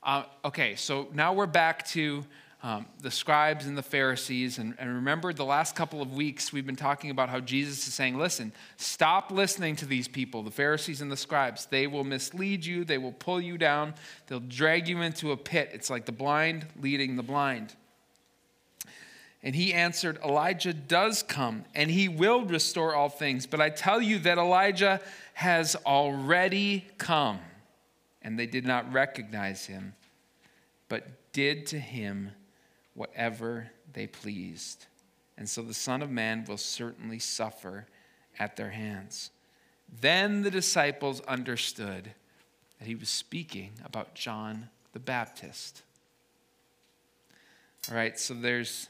Uh, 0.02 0.24
okay, 0.44 0.74
so 0.74 1.06
now 1.14 1.32
we're 1.32 1.46
back 1.46 1.86
to 1.86 2.24
um, 2.64 2.86
the 3.00 3.10
scribes 3.10 3.66
and 3.66 3.78
the 3.78 3.82
Pharisees. 3.82 4.58
And, 4.58 4.74
and 4.78 4.92
remember, 4.96 5.32
the 5.32 5.44
last 5.44 5.76
couple 5.76 6.02
of 6.02 6.12
weeks, 6.12 6.52
we've 6.52 6.66
been 6.66 6.74
talking 6.74 7.10
about 7.10 7.28
how 7.28 7.38
Jesus 7.38 7.86
is 7.86 7.94
saying, 7.94 8.18
listen, 8.18 8.52
stop 8.76 9.30
listening 9.30 9.76
to 9.76 9.86
these 9.86 10.08
people, 10.08 10.42
the 10.42 10.50
Pharisees 10.50 11.00
and 11.02 11.10
the 11.10 11.16
scribes. 11.16 11.66
They 11.66 11.86
will 11.86 12.02
mislead 12.02 12.64
you, 12.64 12.84
they 12.84 12.98
will 12.98 13.12
pull 13.12 13.40
you 13.40 13.56
down, 13.58 13.94
they'll 14.26 14.40
drag 14.40 14.88
you 14.88 15.02
into 15.02 15.30
a 15.30 15.36
pit. 15.36 15.70
It's 15.72 15.88
like 15.88 16.06
the 16.06 16.12
blind 16.12 16.66
leading 16.80 17.14
the 17.14 17.22
blind. 17.22 17.74
And 19.44 19.54
he 19.54 19.72
answered, 19.72 20.18
Elijah 20.24 20.72
does 20.72 21.22
come, 21.22 21.64
and 21.74 21.90
he 21.90 22.08
will 22.08 22.44
restore 22.44 22.94
all 22.94 23.08
things. 23.08 23.46
But 23.46 23.60
I 23.60 23.70
tell 23.70 24.00
you 24.00 24.20
that 24.20 24.38
Elijah 24.38 25.00
has 25.34 25.74
already 25.86 26.86
come. 26.98 27.40
And 28.22 28.38
they 28.38 28.46
did 28.46 28.64
not 28.64 28.92
recognize 28.92 29.66
him, 29.66 29.94
but 30.88 31.32
did 31.32 31.66
to 31.66 31.78
him 31.78 32.30
whatever 32.94 33.70
they 33.92 34.06
pleased. 34.06 34.86
And 35.36 35.48
so 35.48 35.62
the 35.62 35.74
Son 35.74 36.02
of 36.02 36.10
Man 36.10 36.44
will 36.46 36.56
certainly 36.56 37.18
suffer 37.18 37.86
at 38.38 38.56
their 38.56 38.70
hands. 38.70 39.30
Then 40.00 40.42
the 40.42 40.50
disciples 40.50 41.20
understood 41.22 42.12
that 42.78 42.86
he 42.86 42.94
was 42.94 43.08
speaking 43.08 43.72
about 43.84 44.14
John 44.14 44.68
the 44.92 45.00
Baptist. 45.00 45.82
All 47.90 47.96
right, 47.96 48.18
so 48.18 48.34
there's 48.34 48.88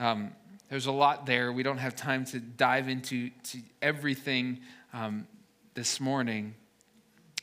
Um, 0.00 0.30
there's 0.70 0.86
a 0.86 0.92
lot 0.92 1.26
there. 1.26 1.50
We 1.50 1.64
don't 1.64 1.78
have 1.78 1.96
time 1.96 2.24
to 2.26 2.38
dive 2.38 2.88
into 2.88 3.30
to 3.50 3.58
everything 3.82 4.60
um, 4.92 5.26
this 5.74 5.98
morning. 5.98 6.54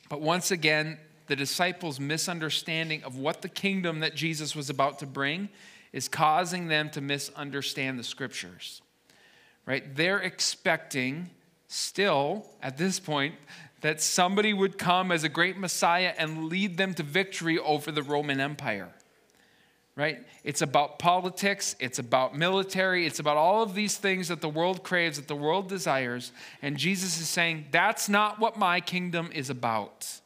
But 0.08 0.22
once 0.22 0.50
again, 0.52 0.98
the 1.26 1.36
disciples' 1.36 1.98
misunderstanding 1.98 3.02
of 3.02 3.18
what 3.18 3.42
the 3.42 3.48
kingdom 3.48 4.00
that 4.00 4.14
Jesus 4.14 4.54
was 4.54 4.70
about 4.70 4.98
to 5.00 5.06
bring 5.06 5.48
is 5.92 6.08
causing 6.08 6.68
them 6.68 6.90
to 6.90 7.00
misunderstand 7.00 7.98
the 7.98 8.04
scriptures. 8.04 8.82
Right? 9.64 9.96
They're 9.96 10.20
expecting 10.20 11.30
still 11.68 12.46
at 12.62 12.78
this 12.78 13.00
point 13.00 13.34
that 13.80 14.00
somebody 14.00 14.52
would 14.52 14.78
come 14.78 15.10
as 15.10 15.24
a 15.24 15.28
great 15.28 15.56
Messiah 15.56 16.12
and 16.16 16.44
lead 16.44 16.76
them 16.76 16.94
to 16.94 17.02
victory 17.02 17.58
over 17.58 17.90
the 17.90 18.02
Roman 18.02 18.40
Empire. 18.40 18.88
Right? 19.96 20.18
It's 20.44 20.60
about 20.60 20.98
politics, 20.98 21.74
it's 21.80 21.98
about 21.98 22.36
military, 22.36 23.06
it's 23.06 23.18
about 23.18 23.38
all 23.38 23.62
of 23.62 23.74
these 23.74 23.96
things 23.96 24.28
that 24.28 24.42
the 24.42 24.48
world 24.48 24.82
craves, 24.82 25.16
that 25.16 25.26
the 25.26 25.34
world 25.34 25.68
desires. 25.68 26.32
And 26.60 26.76
Jesus 26.76 27.18
is 27.18 27.28
saying, 27.28 27.66
that's 27.70 28.08
not 28.08 28.38
what 28.38 28.58
my 28.58 28.80
kingdom 28.80 29.30
is 29.32 29.48
about. 29.48 30.20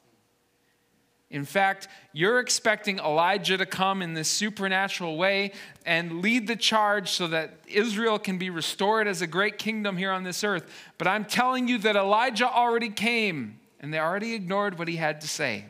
In 1.31 1.45
fact, 1.45 1.87
you're 2.13 2.41
expecting 2.41 2.99
Elijah 2.99 3.57
to 3.57 3.65
come 3.65 4.03
in 4.03 4.15
this 4.15 4.29
supernatural 4.29 5.17
way 5.17 5.53
and 5.87 6.21
lead 6.23 6.49
the 6.49 6.57
charge 6.57 7.11
so 7.11 7.29
that 7.29 7.53
Israel 7.69 8.19
can 8.19 8.37
be 8.37 8.51
restored 8.51 9.07
as 9.07 9.23
a 9.23 9.29
great 9.29 9.57
kingdom 9.57 9.97
here 9.97 10.11
on 10.11 10.25
this 10.25 10.43
earth. 10.43 10.69
But 10.99 11.07
I'm 11.07 11.25
telling 11.25 11.69
you 11.69 11.79
that 11.79 11.95
Elijah 11.95 12.51
already 12.51 12.89
came 12.89 13.61
and 13.79 13.95
they 13.95 13.99
already 13.99 14.35
ignored 14.35 14.77
what 14.77 14.89
he 14.89 14.97
had 14.97 15.21
to 15.21 15.29
say. 15.29 15.67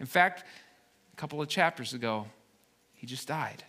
In 0.00 0.06
fact, 0.06 0.44
a 1.12 1.16
couple 1.16 1.42
of 1.42 1.48
chapters 1.48 1.92
ago, 1.92 2.26
he 2.94 3.06
just 3.06 3.28
died. 3.28 3.62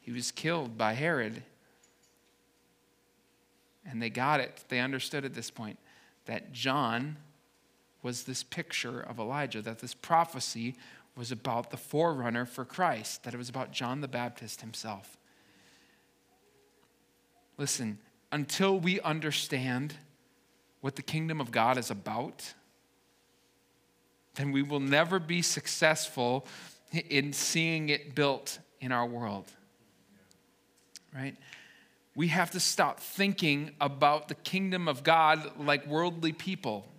He 0.00 0.12
was 0.12 0.30
killed 0.30 0.78
by 0.78 0.94
Herod. 0.94 1.42
And 3.84 4.00
they 4.00 4.08
got 4.08 4.40
it. 4.40 4.64
They 4.68 4.80
understood 4.80 5.26
at 5.26 5.34
this 5.34 5.50
point 5.50 5.78
that 6.24 6.52
John 6.52 7.18
was 8.02 8.24
this 8.24 8.42
picture 8.42 9.00
of 9.00 9.18
Elijah, 9.18 9.62
that 9.62 9.80
this 9.80 9.94
prophecy 9.94 10.76
was 11.16 11.32
about 11.32 11.70
the 11.70 11.76
forerunner 11.76 12.46
for 12.46 12.64
Christ, 12.64 13.24
that 13.24 13.34
it 13.34 13.36
was 13.36 13.48
about 13.48 13.72
John 13.72 14.00
the 14.00 14.08
Baptist 14.08 14.60
himself. 14.60 15.18
Listen, 17.58 17.98
until 18.32 18.78
we 18.78 19.00
understand 19.00 19.94
what 20.80 20.96
the 20.96 21.02
kingdom 21.02 21.40
of 21.40 21.50
God 21.50 21.76
is 21.76 21.90
about, 21.90 22.54
then 24.36 24.52
we 24.52 24.62
will 24.62 24.80
never 24.80 25.18
be 25.18 25.42
successful 25.42 26.46
in 27.10 27.32
seeing 27.32 27.90
it 27.90 28.14
built 28.14 28.58
in 28.80 28.92
our 28.92 29.06
world. 29.06 29.52
Right? 31.14 31.36
We 32.14 32.28
have 32.28 32.50
to 32.52 32.60
stop 32.60 33.00
thinking 33.00 33.72
about 33.80 34.28
the 34.28 34.34
kingdom 34.34 34.88
of 34.88 35.02
God 35.02 35.52
like 35.58 35.86
worldly 35.86 36.32
people. 36.32 36.89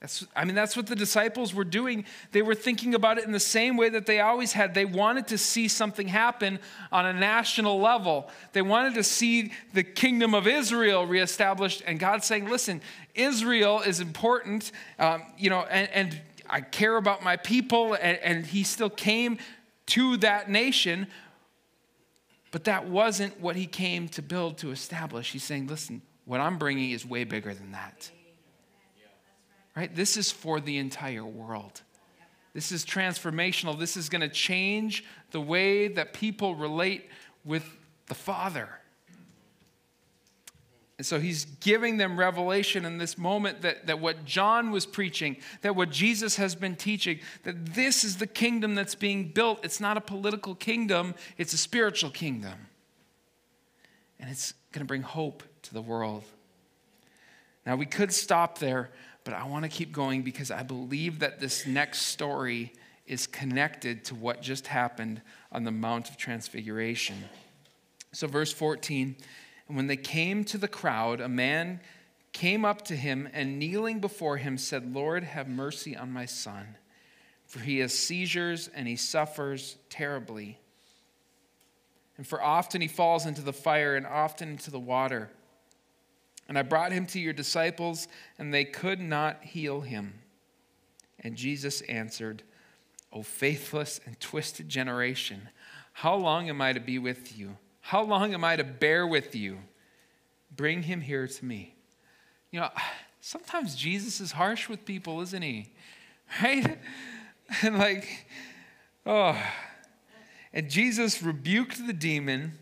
That's, 0.00 0.26
I 0.34 0.46
mean, 0.46 0.54
that's 0.54 0.78
what 0.78 0.86
the 0.86 0.96
disciples 0.96 1.52
were 1.52 1.64
doing. 1.64 2.06
They 2.32 2.40
were 2.40 2.54
thinking 2.54 2.94
about 2.94 3.18
it 3.18 3.24
in 3.24 3.32
the 3.32 3.40
same 3.40 3.76
way 3.76 3.90
that 3.90 4.06
they 4.06 4.20
always 4.20 4.52
had. 4.52 4.72
They 4.72 4.86
wanted 4.86 5.26
to 5.28 5.36
see 5.36 5.68
something 5.68 6.08
happen 6.08 6.58
on 6.90 7.04
a 7.04 7.12
national 7.12 7.78
level. 7.78 8.30
They 8.54 8.62
wanted 8.62 8.94
to 8.94 9.04
see 9.04 9.52
the 9.74 9.82
kingdom 9.82 10.34
of 10.34 10.46
Israel 10.46 11.06
reestablished. 11.06 11.82
And 11.86 12.00
God's 12.00 12.24
saying, 12.24 12.48
listen, 12.48 12.80
Israel 13.14 13.80
is 13.80 14.00
important, 14.00 14.72
um, 14.98 15.22
you 15.36 15.50
know, 15.50 15.66
and, 15.70 15.88
and, 15.90 16.20
I 16.52 16.62
care 16.62 16.96
about 16.96 17.22
my 17.22 17.36
people. 17.36 17.94
And, 17.94 18.18
and 18.24 18.44
He 18.44 18.64
still 18.64 18.90
came 18.90 19.38
to 19.86 20.16
that 20.16 20.50
nation. 20.50 21.06
But 22.50 22.64
that 22.64 22.88
wasn't 22.88 23.38
what 23.40 23.54
He 23.54 23.66
came 23.66 24.08
to 24.08 24.22
build, 24.22 24.58
to 24.58 24.72
establish. 24.72 25.30
He's 25.30 25.44
saying, 25.44 25.68
listen, 25.68 26.02
what 26.24 26.40
I'm 26.40 26.58
bringing 26.58 26.90
is 26.90 27.06
way 27.06 27.22
bigger 27.22 27.54
than 27.54 27.70
that 27.70 28.10
right? 29.76 29.94
This 29.94 30.16
is 30.16 30.30
for 30.30 30.60
the 30.60 30.78
entire 30.78 31.24
world. 31.24 31.82
This 32.52 32.72
is 32.72 32.84
transformational. 32.84 33.78
This 33.78 33.96
is 33.96 34.08
going 34.08 34.22
to 34.22 34.28
change 34.28 35.04
the 35.30 35.40
way 35.40 35.88
that 35.88 36.12
people 36.12 36.54
relate 36.54 37.08
with 37.44 37.64
the 38.06 38.14
Father. 38.14 38.68
And 40.98 41.06
so 41.06 41.18
he's 41.18 41.46
giving 41.60 41.96
them 41.96 42.18
revelation 42.18 42.84
in 42.84 42.98
this 42.98 43.16
moment 43.16 43.62
that, 43.62 43.86
that 43.86 44.00
what 44.00 44.26
John 44.26 44.70
was 44.70 44.84
preaching, 44.84 45.38
that 45.62 45.74
what 45.74 45.88
Jesus 45.88 46.36
has 46.36 46.54
been 46.54 46.76
teaching, 46.76 47.20
that 47.44 47.74
this 47.74 48.04
is 48.04 48.18
the 48.18 48.26
kingdom 48.26 48.74
that's 48.74 48.94
being 48.94 49.28
built. 49.28 49.64
It's 49.64 49.80
not 49.80 49.96
a 49.96 50.02
political 50.02 50.54
kingdom, 50.54 51.14
it's 51.38 51.54
a 51.54 51.56
spiritual 51.56 52.10
kingdom. 52.10 52.66
And 54.18 54.28
it's 54.28 54.52
going 54.72 54.80
to 54.80 54.86
bring 54.86 55.00
hope 55.00 55.42
to 55.62 55.72
the 55.72 55.80
world. 55.80 56.24
Now, 57.64 57.76
we 57.76 57.86
could 57.86 58.12
stop 58.12 58.58
there, 58.58 58.90
but 59.24 59.34
I 59.34 59.44
want 59.44 59.64
to 59.64 59.68
keep 59.68 59.92
going 59.92 60.22
because 60.22 60.50
I 60.50 60.62
believe 60.62 61.18
that 61.20 61.40
this 61.40 61.66
next 61.66 62.02
story 62.02 62.72
is 63.06 63.26
connected 63.26 64.04
to 64.06 64.14
what 64.14 64.40
just 64.40 64.68
happened 64.68 65.20
on 65.50 65.64
the 65.64 65.70
Mount 65.70 66.08
of 66.08 66.16
Transfiguration. 66.16 67.16
So, 68.12 68.26
verse 68.26 68.52
14 68.52 69.16
And 69.68 69.76
when 69.76 69.86
they 69.86 69.96
came 69.96 70.44
to 70.44 70.58
the 70.58 70.68
crowd, 70.68 71.20
a 71.20 71.28
man 71.28 71.80
came 72.32 72.64
up 72.64 72.82
to 72.82 72.96
him 72.96 73.28
and 73.32 73.58
kneeling 73.58 74.00
before 74.00 74.36
him 74.36 74.56
said, 74.56 74.94
Lord, 74.94 75.24
have 75.24 75.48
mercy 75.48 75.96
on 75.96 76.12
my 76.12 76.26
son, 76.26 76.76
for 77.46 77.58
he 77.60 77.78
has 77.80 77.92
seizures 77.92 78.68
and 78.68 78.86
he 78.86 78.96
suffers 78.96 79.76
terribly. 79.88 80.58
And 82.16 82.26
for 82.26 82.42
often 82.42 82.80
he 82.80 82.88
falls 82.88 83.26
into 83.26 83.42
the 83.42 83.52
fire 83.52 83.96
and 83.96 84.06
often 84.06 84.50
into 84.50 84.70
the 84.70 84.78
water. 84.78 85.30
And 86.50 86.58
I 86.58 86.62
brought 86.62 86.90
him 86.90 87.06
to 87.06 87.20
your 87.20 87.32
disciples, 87.32 88.08
and 88.36 88.52
they 88.52 88.64
could 88.64 88.98
not 88.98 89.44
heal 89.44 89.82
him. 89.82 90.14
And 91.20 91.36
Jesus 91.36 91.80
answered, 91.82 92.42
O 93.12 93.22
faithless 93.22 94.00
and 94.04 94.18
twisted 94.18 94.68
generation, 94.68 95.48
how 95.92 96.16
long 96.16 96.48
am 96.48 96.60
I 96.60 96.72
to 96.72 96.80
be 96.80 96.98
with 96.98 97.38
you? 97.38 97.56
How 97.82 98.02
long 98.02 98.34
am 98.34 98.42
I 98.42 98.56
to 98.56 98.64
bear 98.64 99.06
with 99.06 99.36
you? 99.36 99.58
Bring 100.56 100.82
him 100.82 101.02
here 101.02 101.28
to 101.28 101.44
me. 101.44 101.76
You 102.50 102.62
know, 102.62 102.70
sometimes 103.20 103.76
Jesus 103.76 104.20
is 104.20 104.32
harsh 104.32 104.68
with 104.68 104.84
people, 104.84 105.20
isn't 105.20 105.42
he? 105.42 105.70
Right? 106.42 106.78
And 107.62 107.78
like, 107.78 108.26
oh. 109.06 109.40
And 110.52 110.68
Jesus 110.68 111.22
rebuked 111.22 111.86
the 111.86 111.92
demon, 111.92 112.58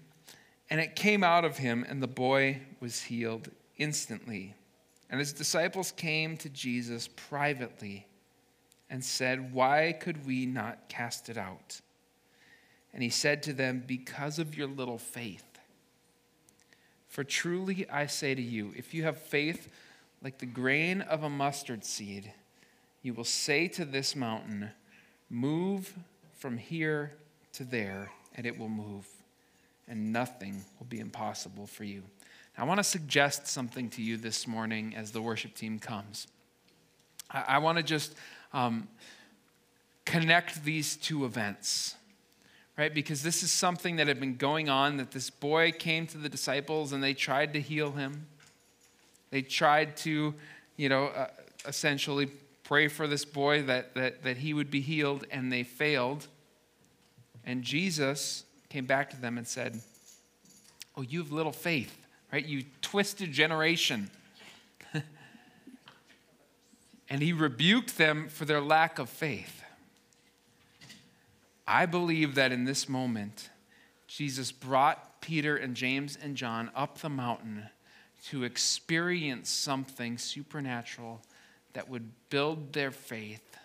and 0.69 0.79
it 0.79 0.95
came 0.95 1.25
out 1.25 1.47
of 1.47 1.57
him, 1.57 1.87
and 1.89 2.03
the 2.03 2.07
boy 2.07 2.61
was 2.81 3.05
healed 3.05 3.51
instantly. 3.79 4.55
And 5.11 5.19
his 5.19 5.33
disciples 5.33 5.93
came 5.93 6.37
to 6.39 6.49
Jesus 6.49 7.09
privately 7.09 8.07
and 8.91 9.05
said, 9.05 9.53
Why 9.53 9.97
could 9.99 10.27
we 10.27 10.47
not 10.47 10.89
cast 10.89 11.29
it 11.29 11.39
out? 11.39 11.81
And 12.93 13.03
he 13.03 13.11
said 13.11 13.43
to 13.45 13.53
them, 13.53 13.85
Because 13.87 14.39
of 14.39 14.57
your 14.57 14.67
little 14.67 14.99
faith. 14.99 15.45
For 17.09 17.25
truly 17.25 17.89
I 17.91 18.07
say 18.07 18.35
to 18.35 18.43
you, 18.43 18.73
if 18.77 18.93
you 18.93 19.05
have 19.05 19.19
faith 19.19 19.69
like 20.23 20.39
the 20.39 20.47
grain 20.47 21.01
of 21.01 21.23
a 21.23 21.31
mustard 21.31 21.85
seed, 21.85 22.33
you 23.03 23.15
will 23.15 23.25
say 23.25 23.69
to 23.69 23.85
this 23.85 24.15
mountain, 24.15 24.71
Move 25.31 25.95
from 26.35 26.57
here 26.59 27.15
to 27.53 27.65
there, 27.65 28.11
and 28.35 28.47
it 28.47 28.59
will 28.59 28.69
move, 28.69 29.07
and 29.87 30.13
nothing 30.13 30.63
will 30.79 30.87
be 30.87 31.01
impossible 31.01 31.67
for 31.67 31.85
you. 31.85 32.03
I 32.59 32.65
want 32.65 32.79
to 32.79 32.85
suggest 32.85 33.47
something 33.47 33.89
to 33.91 34.03
you 34.03 34.17
this 34.17 34.49
morning 34.49 34.93
as 34.97 35.13
the 35.13 35.23
worship 35.23 35.55
team 35.55 35.79
comes. 35.79 36.27
I, 37.31 37.45
I 37.47 37.59
want 37.59 37.79
to 37.79 37.85
just 37.85 38.17
um, 38.53 38.89
connect 40.05 40.65
these 40.65 40.97
two 40.97 41.25
events, 41.25 41.95
right? 42.77 42.93
Because 42.93 43.23
this 43.23 43.45
is 43.45 43.53
something 43.53 43.95
that 43.97 44.09
had 44.09 44.19
been 44.19 44.37
going 44.37 44.69
on 44.69 44.97
that 44.97 45.13
this 45.13 45.31
boy 45.31 45.71
came 45.71 46.09
to 46.09 46.19
the 46.19 46.29
disciples 46.29 46.93
and 46.93 47.01
they 47.01 47.15
tried 47.15 47.53
to 47.53 47.61
heal 47.61 47.93
him. 47.93 48.27
They 49.31 49.43
tried 49.43 49.97
to, 49.99 50.35
you 50.77 50.89
know, 50.89 51.07
uh, 51.07 51.29
essentially 51.65 52.27
pray 52.65 52.89
for 52.89 53.07
this 53.07 53.25
boy 53.25 53.63
that, 53.63 53.95
that, 53.95 54.25
that 54.25 54.39
he 54.39 54.53
would 54.53 54.71
be 54.71 54.81
healed, 54.81 55.25
and 55.31 55.53
they 55.53 55.63
failed. 55.63 56.27
And 57.47 57.63
Jesus 57.63 58.43
came 58.69 58.85
back 58.85 59.11
to 59.11 59.17
them 59.17 59.39
and 59.39 59.47
said, 59.47 59.81
Oh, 60.97 61.03
you 61.03 61.21
have 61.21 61.31
little 61.31 61.53
faith 61.53 62.08
right? 62.33 62.45
You 62.45 62.65
twisted 62.83 63.33
generation. 63.33 64.11
and 67.09 67.23
he 67.23 67.33
rebuked 67.33 67.99
them 67.99 68.29
for 68.29 68.45
their 68.45 68.61
lack 68.61 68.99
of 68.99 69.09
faith. 69.09 69.63
I 71.67 71.87
believe 71.87 72.35
that 72.37 72.51
in 72.51 72.65
this 72.65 72.89
moment, 72.89 73.51
Jesus 74.07 74.53
brought 74.53 75.21
Peter 75.21 75.57
and 75.57 75.75
James 75.75 76.17
and 76.21 76.37
John 76.37 76.71
up 76.75 76.99
the 76.99 77.11
mountain 77.11 77.69
to 78.27 78.45
experience 78.45 79.51
something 79.51 80.19
supernatural 80.19 81.21
that 81.75 81.89
would 81.89 82.11
build 82.31 82.73
their 82.73 82.91
faith 82.91 83.57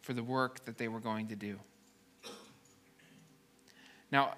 for 0.00 0.12
the 0.12 0.22
work 0.22 0.64
that 0.64 0.78
they 0.78 0.88
were 0.88 1.00
going 1.00 1.28
to 1.28 1.36
do. 1.36 1.58
Now, 4.10 4.34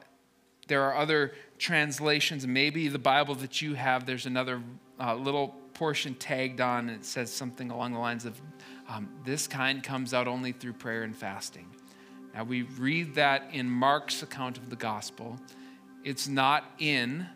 there 0.67 0.83
are 0.83 0.97
other 0.97 1.33
translations, 1.59 2.47
maybe 2.47 2.89
the 2.89 2.99
Bible 2.99 3.35
that 3.37 3.63
you 3.63 3.75
have, 3.75 4.07
there's 4.07 4.27
another 4.27 4.63
uh, 5.01 5.15
little 5.15 5.55
portion 5.75 6.15
tagged 6.15 6.61
on, 6.61 6.89
and 6.89 6.99
it 6.99 7.05
says 7.05 7.33
something 7.33 7.71
along 7.71 7.93
the 7.93 7.99
lines 7.99 8.25
of, 8.25 8.41
um, 8.89 9.09
This 9.25 9.47
kind 9.47 9.83
comes 9.83 10.15
out 10.15 10.27
only 10.27 10.53
through 10.53 10.75
prayer 10.75 11.03
and 11.03 11.15
fasting. 11.15 11.67
Now, 12.35 12.45
we 12.45 12.63
read 12.63 13.15
that 13.15 13.49
in 13.53 13.71
Mark's 13.71 14.23
account 14.23 14.59
of 14.59 14.69
the 14.71 14.77
gospel. 14.77 15.39
It's 16.05 16.29
not 16.29 16.65
in 16.79 17.27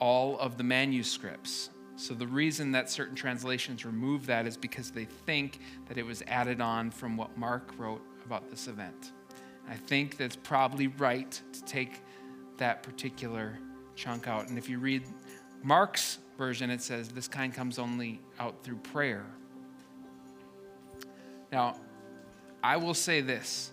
all 0.00 0.38
of 0.38 0.58
the 0.58 0.64
manuscripts. 0.64 1.70
So, 1.96 2.12
the 2.12 2.26
reason 2.26 2.72
that 2.72 2.90
certain 2.90 3.14
translations 3.14 3.84
remove 3.84 4.26
that 4.26 4.46
is 4.46 4.56
because 4.56 4.90
they 4.90 5.04
think 5.04 5.60
that 5.88 5.96
it 5.96 6.04
was 6.04 6.22
added 6.26 6.60
on 6.60 6.90
from 6.90 7.16
what 7.16 7.36
Mark 7.38 7.72
wrote 7.78 8.02
about 8.26 8.50
this 8.50 8.66
event. 8.66 9.12
I 9.68 9.76
think 9.76 10.16
that's 10.16 10.36
probably 10.36 10.88
right 10.88 11.40
to 11.52 11.64
take 11.64 12.00
that 12.58 12.82
particular 12.82 13.58
chunk 13.96 14.28
out. 14.28 14.48
And 14.48 14.58
if 14.58 14.68
you 14.68 14.78
read 14.78 15.04
Mark's 15.62 16.18
version, 16.36 16.70
it 16.70 16.82
says, 16.82 17.08
This 17.08 17.28
kind 17.28 17.52
comes 17.52 17.78
only 17.78 18.20
out 18.38 18.62
through 18.62 18.76
prayer. 18.76 19.24
Now, 21.52 21.76
I 22.62 22.76
will 22.76 22.94
say 22.94 23.20
this. 23.20 23.70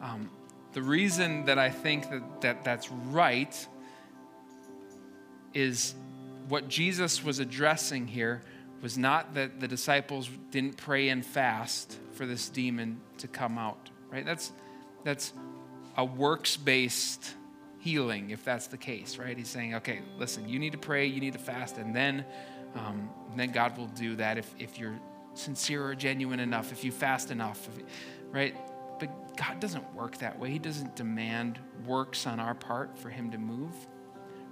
Um, 0.00 0.30
the 0.72 0.82
reason 0.82 1.44
that 1.46 1.58
I 1.58 1.70
think 1.70 2.10
that, 2.10 2.40
that 2.42 2.64
that's 2.64 2.90
right 2.90 3.66
is 5.54 5.94
what 6.48 6.68
Jesus 6.68 7.24
was 7.24 7.38
addressing 7.38 8.06
here 8.06 8.42
was 8.82 8.98
not 8.98 9.34
that 9.34 9.60
the 9.60 9.68
disciples 9.68 10.28
didn't 10.50 10.76
pray 10.76 11.08
and 11.08 11.24
fast 11.24 11.98
for 12.12 12.26
this 12.26 12.48
demon 12.48 13.00
to 13.18 13.28
come 13.28 13.56
out, 13.56 13.90
right? 14.10 14.26
That's, 14.26 14.52
that's 15.04 15.32
a 15.96 16.04
works 16.04 16.56
based 16.56 17.34
healing 17.84 18.30
if 18.30 18.42
that's 18.44 18.66
the 18.66 18.78
case, 18.78 19.18
right? 19.18 19.36
He's 19.36 19.48
saying, 19.48 19.74
okay, 19.74 20.00
listen, 20.16 20.48
you 20.48 20.58
need 20.58 20.72
to 20.72 20.78
pray, 20.78 21.04
you 21.04 21.20
need 21.20 21.34
to 21.34 21.38
fast, 21.38 21.76
and 21.76 21.94
then, 21.94 22.24
um, 22.74 23.10
then 23.36 23.52
God 23.52 23.76
will 23.76 23.88
do 23.88 24.16
that 24.16 24.38
if, 24.38 24.54
if 24.58 24.78
you're 24.78 24.98
sincere 25.34 25.84
or 25.84 25.94
genuine 25.94 26.40
enough, 26.40 26.72
if 26.72 26.82
you 26.82 26.90
fast 26.90 27.30
enough, 27.30 27.68
if, 27.68 27.84
right? 28.32 28.56
But 28.98 29.36
God 29.36 29.60
doesn't 29.60 29.94
work 29.94 30.16
that 30.18 30.38
way. 30.38 30.50
He 30.50 30.58
doesn't 30.58 30.96
demand 30.96 31.58
works 31.84 32.26
on 32.26 32.40
our 32.40 32.54
part 32.54 32.96
for 32.96 33.10
Him 33.10 33.30
to 33.32 33.38
move. 33.38 33.74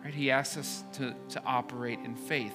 Right? 0.04 0.12
He 0.12 0.30
asks 0.30 0.58
us 0.58 0.84
to, 0.94 1.14
to 1.30 1.42
operate 1.46 2.00
in 2.04 2.14
faith. 2.14 2.54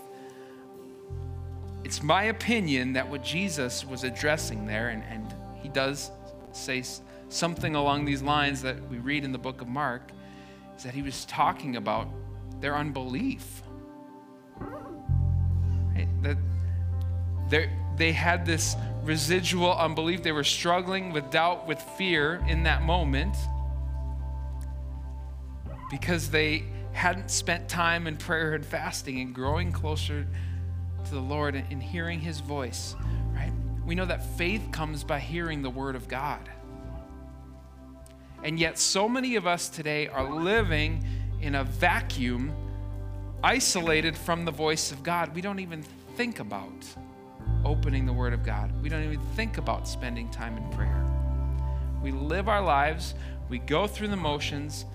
It's 1.83 2.03
my 2.03 2.25
opinion 2.25 2.93
that 2.93 3.09
what 3.09 3.23
Jesus 3.23 3.83
was 3.83 4.03
addressing 4.03 4.67
there, 4.67 4.89
and, 4.89 5.03
and 5.05 5.33
he 5.55 5.69
does 5.69 6.11
say 6.51 6.83
something 7.29 7.73
along 7.73 8.05
these 8.05 8.21
lines 8.21 8.61
that 8.61 8.87
we 8.89 8.97
read 8.97 9.23
in 9.23 9.31
the 9.31 9.39
book 9.39 9.61
of 9.61 9.67
Mark, 9.67 10.11
is 10.77 10.83
that 10.83 10.93
he 10.93 11.01
was 11.01 11.25
talking 11.25 11.75
about 11.75 12.07
their 12.61 12.75
unbelief. 12.75 13.61
Right? 14.59 16.07
That 16.21 16.37
they 17.97 18.11
had 18.11 18.45
this 18.45 18.75
residual 19.03 19.75
unbelief. 19.75 20.23
They 20.23 20.31
were 20.31 20.43
struggling 20.43 21.11
with 21.11 21.29
doubt, 21.31 21.67
with 21.67 21.81
fear 21.81 22.43
in 22.47 22.63
that 22.63 22.83
moment 22.83 23.35
because 25.89 26.29
they 26.29 26.63
hadn't 26.91 27.31
spent 27.31 27.69
time 27.69 28.07
in 28.07 28.17
prayer 28.17 28.53
and 28.53 28.65
fasting 28.65 29.19
and 29.21 29.33
growing 29.33 29.71
closer 29.71 30.27
to 31.05 31.11
the 31.11 31.21
Lord 31.21 31.55
and 31.55 31.81
hearing 31.81 32.19
his 32.19 32.39
voice, 32.39 32.95
right? 33.33 33.51
We 33.85 33.95
know 33.95 34.05
that 34.05 34.37
faith 34.37 34.69
comes 34.71 35.03
by 35.03 35.19
hearing 35.19 35.61
the 35.61 35.69
word 35.69 35.95
of 35.95 36.07
God. 36.07 36.49
And 38.43 38.59
yet, 38.59 38.77
so 38.77 39.09
many 39.09 39.35
of 39.35 39.47
us 39.47 39.69
today 39.69 40.07
are 40.07 40.29
living 40.29 41.03
in 41.41 41.55
a 41.55 41.63
vacuum, 41.63 42.53
isolated 43.43 44.15
from 44.15 44.45
the 44.45 44.51
voice 44.51 44.91
of 44.91 45.03
God. 45.03 45.33
We 45.35 45.41
don't 45.41 45.59
even 45.59 45.83
think 46.15 46.39
about 46.39 46.85
opening 47.65 48.05
the 48.05 48.13
Word 48.13 48.33
of 48.33 48.43
God. 48.43 48.71
We 48.81 48.89
don't 48.89 49.03
even 49.03 49.19
think 49.35 49.57
about 49.57 49.87
spending 49.87 50.29
time 50.29 50.57
in 50.57 50.69
prayer. 50.71 51.05
We 52.01 52.11
live 52.11 52.47
our 52.47 52.61
lives, 52.61 53.15
we 53.49 53.59
go 53.59 53.87
through 53.87 54.09
the 54.09 54.15
motions, 54.15 54.85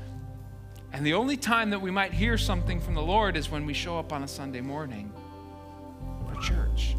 and 0.93 1.07
the 1.07 1.15
only 1.15 1.37
time 1.37 1.71
that 1.71 1.81
we 1.81 1.91
might 1.91 2.13
hear 2.13 2.37
something 2.37 2.81
from 2.81 2.95
the 2.95 3.03
Lord 3.03 3.37
is 3.37 3.51
when 3.51 3.67
we 3.67 3.73
show 3.73 3.99
up 3.99 4.13
on 4.13 4.23
a 4.23 4.29
Sunday 4.29 4.61
morning 4.61 5.13
for 6.27 6.41
church. 6.41 6.97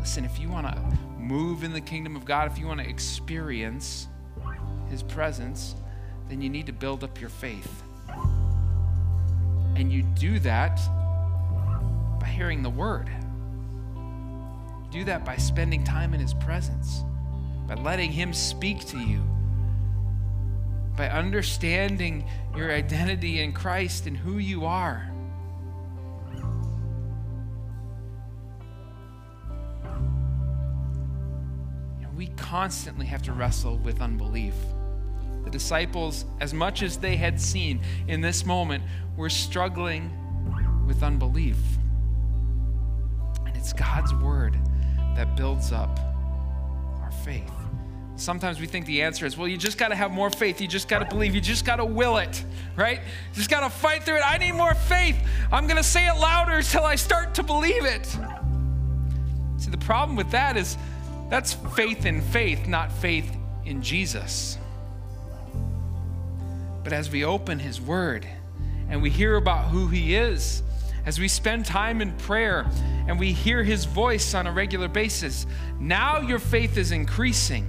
Listen, 0.00 0.24
if 0.24 0.38
you 0.38 0.48
want 0.48 0.66
to 0.66 0.98
move 1.18 1.64
in 1.64 1.72
the 1.72 1.80
kingdom 1.80 2.16
of 2.16 2.24
God, 2.24 2.50
if 2.50 2.58
you 2.58 2.66
want 2.66 2.80
to 2.80 2.88
experience 2.88 4.08
His 4.88 5.02
presence, 5.02 5.74
then 6.28 6.40
you 6.40 6.48
need 6.48 6.66
to 6.66 6.72
build 6.72 7.04
up 7.04 7.20
your 7.20 7.30
faith. 7.30 7.82
And 9.76 9.92
you 9.92 10.02
do 10.02 10.38
that 10.40 10.80
by 12.20 12.26
hearing 12.26 12.62
the 12.62 12.70
word. 12.70 13.10
You 13.94 14.88
do 14.90 15.04
that 15.04 15.24
by 15.24 15.36
spending 15.36 15.84
time 15.84 16.14
in 16.14 16.20
His 16.20 16.34
presence, 16.34 17.02
by 17.66 17.74
letting 17.74 18.10
Him 18.12 18.32
speak 18.32 18.86
to 18.86 18.98
you 18.98 19.22
by 20.96 21.10
understanding 21.10 22.24
your 22.56 22.72
identity 22.72 23.40
in 23.40 23.52
Christ 23.52 24.06
and 24.06 24.16
who 24.16 24.38
you 24.38 24.64
are. 24.64 25.10
we 32.16 32.28
constantly 32.28 33.04
have 33.04 33.20
to 33.20 33.30
wrestle 33.30 33.76
with 33.76 34.00
unbelief. 34.00 34.54
The 35.46 35.52
disciples, 35.52 36.24
as 36.40 36.52
much 36.52 36.82
as 36.82 36.96
they 36.96 37.14
had 37.14 37.40
seen 37.40 37.78
in 38.08 38.20
this 38.20 38.44
moment, 38.44 38.82
were 39.16 39.30
struggling 39.30 40.10
with 40.88 41.04
unbelief. 41.04 41.56
And 43.46 43.56
it's 43.56 43.72
God's 43.72 44.12
word 44.12 44.58
that 45.14 45.36
builds 45.36 45.70
up 45.70 46.00
our 47.00 47.12
faith. 47.24 47.48
Sometimes 48.16 48.58
we 48.58 48.66
think 48.66 48.86
the 48.86 49.02
answer 49.02 49.24
is, 49.24 49.36
well, 49.36 49.46
you 49.46 49.56
just 49.56 49.78
got 49.78 49.90
to 49.90 49.94
have 49.94 50.10
more 50.10 50.30
faith. 50.30 50.60
You 50.60 50.66
just 50.66 50.88
got 50.88 50.98
to 50.98 51.04
believe. 51.04 51.32
You 51.32 51.40
just 51.40 51.64
got 51.64 51.76
to 51.76 51.84
will 51.84 52.16
it, 52.16 52.44
right? 52.74 52.98
You 52.98 53.36
just 53.36 53.48
got 53.48 53.60
to 53.60 53.70
fight 53.70 54.02
through 54.02 54.16
it. 54.16 54.22
I 54.26 54.38
need 54.38 54.54
more 54.54 54.74
faith. 54.74 55.16
I'm 55.52 55.68
going 55.68 55.76
to 55.76 55.84
say 55.84 56.08
it 56.08 56.18
louder 56.18 56.54
until 56.54 56.82
I 56.82 56.96
start 56.96 57.34
to 57.36 57.44
believe 57.44 57.84
it. 57.84 58.06
See, 59.58 59.70
the 59.70 59.78
problem 59.78 60.16
with 60.16 60.32
that 60.32 60.56
is 60.56 60.76
that's 61.30 61.52
faith 61.52 62.04
in 62.04 62.20
faith, 62.20 62.66
not 62.66 62.90
faith 62.90 63.30
in 63.64 63.80
Jesus. 63.80 64.58
But 66.86 66.92
as 66.92 67.10
we 67.10 67.24
open 67.24 67.58
His 67.58 67.80
Word 67.80 68.24
and 68.88 69.02
we 69.02 69.10
hear 69.10 69.34
about 69.34 69.70
who 69.70 69.88
He 69.88 70.14
is, 70.14 70.62
as 71.04 71.18
we 71.18 71.26
spend 71.26 71.66
time 71.66 72.00
in 72.00 72.12
prayer 72.12 72.64
and 73.08 73.18
we 73.18 73.32
hear 73.32 73.64
His 73.64 73.86
voice 73.86 74.34
on 74.34 74.46
a 74.46 74.52
regular 74.52 74.86
basis, 74.86 75.48
now 75.80 76.20
your 76.20 76.38
faith 76.38 76.76
is 76.76 76.92
increasing 76.92 77.68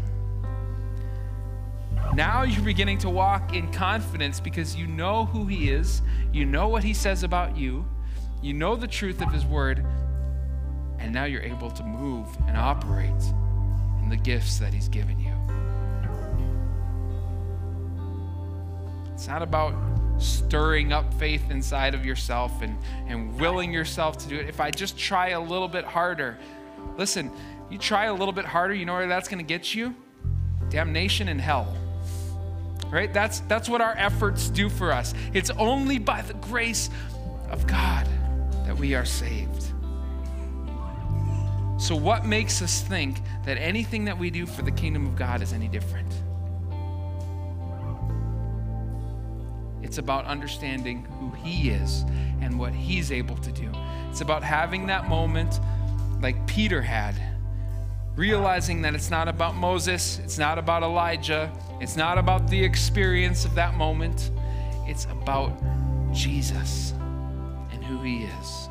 now 2.13 2.43
you're 2.43 2.63
beginning 2.63 2.99
to 2.99 3.09
walk 3.09 3.53
in 3.55 3.71
confidence 3.71 4.39
because 4.39 4.75
you 4.75 4.85
know 4.87 5.25
who 5.25 5.47
He 5.47 5.69
is, 5.69 6.03
you 6.31 6.45
know 6.45 6.67
what 6.67 6.83
He 6.83 6.93
says 6.93 7.23
about 7.23 7.57
you, 7.57 7.85
you 8.43 8.53
know 8.53 8.75
the 8.75 8.87
truth 8.87 9.21
of 9.21 9.31
His 9.31 9.45
Word, 9.45 9.83
and 10.99 11.11
now 11.11 11.25
you're 11.25 11.41
able 11.41 11.71
to 11.71 11.83
move 11.83 12.27
and 12.47 12.55
operate 12.55 13.23
in 14.01 14.09
the 14.09 14.17
gifts 14.17 14.59
that 14.59 14.73
He's 14.73 14.87
given 14.87 15.19
you. 15.19 15.26
It's 19.17 19.27
not 19.27 19.41
about 19.41 19.73
stirring 20.19 20.93
up 20.93 21.11
faith 21.15 21.49
inside 21.49 21.95
of 21.95 22.05
yourself 22.05 22.61
and, 22.61 22.77
and 23.07 23.35
willing 23.39 23.73
yourself 23.73 24.19
to 24.19 24.29
do 24.29 24.35
it. 24.35 24.47
If 24.47 24.59
I 24.59 24.69
just 24.69 24.95
try 24.95 25.29
a 25.29 25.41
little 25.41 25.67
bit 25.67 25.85
harder, 25.85 26.37
listen, 26.97 27.31
you 27.71 27.79
try 27.79 28.05
a 28.05 28.13
little 28.13 28.31
bit 28.31 28.45
harder, 28.45 28.75
you 28.75 28.85
know 28.85 28.93
where 28.93 29.07
that's 29.07 29.27
going 29.27 29.39
to 29.39 29.43
get 29.43 29.73
you? 29.73 29.95
Damnation 30.69 31.29
and 31.29 31.41
hell 31.41 31.75
right? 32.89 33.13
That's, 33.13 33.41
that's 33.41 33.67
what 33.67 33.81
our 33.81 33.95
efforts 33.97 34.49
do 34.49 34.69
for 34.69 34.93
us. 34.93 35.13
It's 35.33 35.49
only 35.49 35.97
by 35.97 36.21
the 36.21 36.35
grace 36.35 36.89
of 37.49 37.67
God 37.67 38.07
that 38.65 38.77
we 38.77 38.95
are 38.95 39.03
saved. 39.03 39.65
So, 41.79 41.97
what 41.97 42.25
makes 42.25 42.61
us 42.61 42.81
think 42.81 43.19
that 43.43 43.57
anything 43.57 44.05
that 44.05 44.17
we 44.17 44.29
do 44.29 44.45
for 44.45 44.61
the 44.61 44.71
kingdom 44.71 45.05
of 45.05 45.17
God 45.17 45.41
is 45.41 45.51
any 45.51 45.67
different? 45.67 46.07
It's 49.87 49.97
about 49.97 50.25
understanding 50.25 51.05
who 51.19 51.31
He 51.31 51.69
is 51.69 52.03
and 52.41 52.59
what 52.59 52.73
He's 52.73 53.11
able 53.11 53.37
to 53.37 53.51
do. 53.51 53.71
It's 54.11 54.21
about 54.21 54.43
having 54.43 54.85
that 54.87 55.09
moment 55.09 55.59
like 56.21 56.45
Peter 56.45 56.81
had 56.81 57.15
realizing 58.17 58.81
that 58.81 58.95
it's 58.95 59.11
not 59.11 59.27
about 59.27 59.55
Moses, 59.55 60.19
it's 60.19 60.39
not 60.39 60.57
about 60.57 60.81
Elijah, 60.81 61.51
it's 61.79 61.95
not 61.95 62.17
about 62.17 62.49
the 62.49 62.61
experience 62.61 63.45
of 63.45 63.53
that 63.53 63.75
moment, 63.75 64.31
it's 64.87 65.05
about 65.05 65.53
Jesus 66.11 66.93
and 67.71 67.83
who 67.85 68.01
he 68.01 68.23
is. 68.23 68.69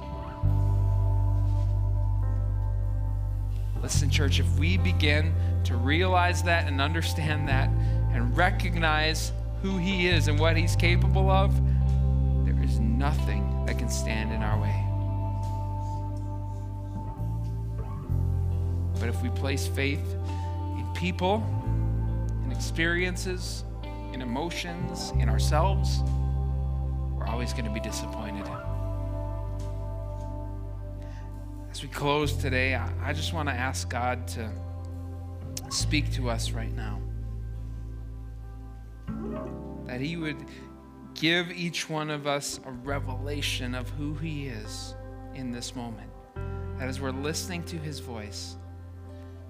Listen, 3.81 4.11
church, 4.11 4.41
if 4.41 4.59
we 4.59 4.77
begin 4.77 5.33
to 5.63 5.77
realize 5.77 6.43
that 6.43 6.67
and 6.67 6.81
understand 6.81 7.49
that 7.49 7.69
and 8.13 8.37
recognize 8.37 9.31
who 9.63 9.79
He 9.79 10.09
is 10.09 10.29
and 10.29 10.39
what 10.39 10.57
He's 10.57 10.77
capable 10.77 11.31
of, 11.31 11.55
there 12.45 12.63
is 12.63 12.79
nothing 12.81 13.65
that 13.67 13.79
can 13.79 13.89
stand 13.89 14.33
in 14.33 14.43
our 14.43 14.61
way. 14.61 14.83
But 19.01 19.09
if 19.09 19.23
we 19.23 19.29
place 19.31 19.67
faith 19.67 20.17
in 20.79 20.87
people, 20.95 21.45
in 22.45 22.53
experiences, 22.53 23.65
in 24.13 24.23
emotions, 24.23 25.13
in 25.19 25.29
ourselves, 25.29 26.01
we're 27.15 27.27
always 27.27 27.53
going 27.53 27.67
to 27.67 27.71
be 27.71 27.81
disappointed. 27.81 28.47
As 31.71 31.83
we 31.83 31.89
close 31.89 32.33
today, 32.33 32.75
I 32.75 33.13
just 33.13 33.35
want 33.35 33.49
to 33.51 33.55
ask 33.55 33.91
God 33.91 34.27
to 34.29 34.51
speak 35.69 36.11
to 36.13 36.31
us 36.31 36.53
right 36.53 36.75
now. 36.75 37.01
That 39.87 40.01
He 40.01 40.17
would 40.17 40.45
give 41.15 41.51
each 41.51 41.89
one 41.89 42.11
of 42.11 42.27
us 42.27 42.61
a 42.65 42.71
revelation 42.71 43.75
of 43.75 43.89
who 43.91 44.15
He 44.15 44.49
is 44.49 44.95
in 45.35 45.51
this 45.51 45.75
moment. 45.75 46.11
That 46.79 46.89
as 46.89 47.01
we're 47.01 47.11
listening 47.11 47.63
to 47.65 47.77
His 47.77 48.01
voice, 48.01 48.57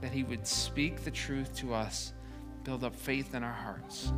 that 0.00 0.12
He 0.12 0.22
would 0.22 0.46
speak 0.46 1.04
the 1.04 1.10
truth 1.10 1.54
to 1.56 1.74
us, 1.74 2.12
build 2.64 2.84
up 2.84 2.94
faith 2.94 3.34
in 3.34 3.42
our 3.42 3.52
hearts. 3.52 4.12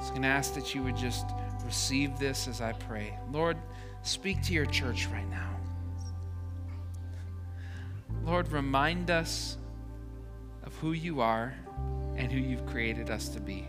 So 0.00 0.08
I'm 0.08 0.08
going 0.10 0.22
to 0.22 0.28
ask 0.28 0.54
that 0.54 0.74
you 0.74 0.82
would 0.82 0.96
just 0.96 1.26
receive 1.64 2.18
this 2.18 2.46
as 2.48 2.60
I 2.60 2.72
pray. 2.72 3.18
Lord, 3.32 3.56
speak 4.02 4.42
to 4.42 4.52
your 4.52 4.66
church 4.66 5.06
right 5.06 5.28
now. 5.30 5.50
Lord, 8.22 8.52
remind 8.52 9.10
us 9.10 9.56
of 10.64 10.76
who 10.76 10.92
you 10.92 11.20
are 11.20 11.54
and 12.16 12.32
who 12.32 12.38
you've 12.38 12.66
created 12.66 13.10
us 13.10 13.28
to 13.30 13.40
be. 13.40 13.68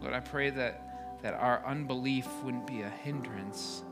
Lord, 0.00 0.14
I 0.14 0.20
pray 0.20 0.50
that, 0.50 1.18
that 1.22 1.34
our 1.34 1.64
unbelief 1.66 2.26
wouldn't 2.42 2.66
be 2.66 2.82
a 2.82 2.88
hindrance 2.88 3.82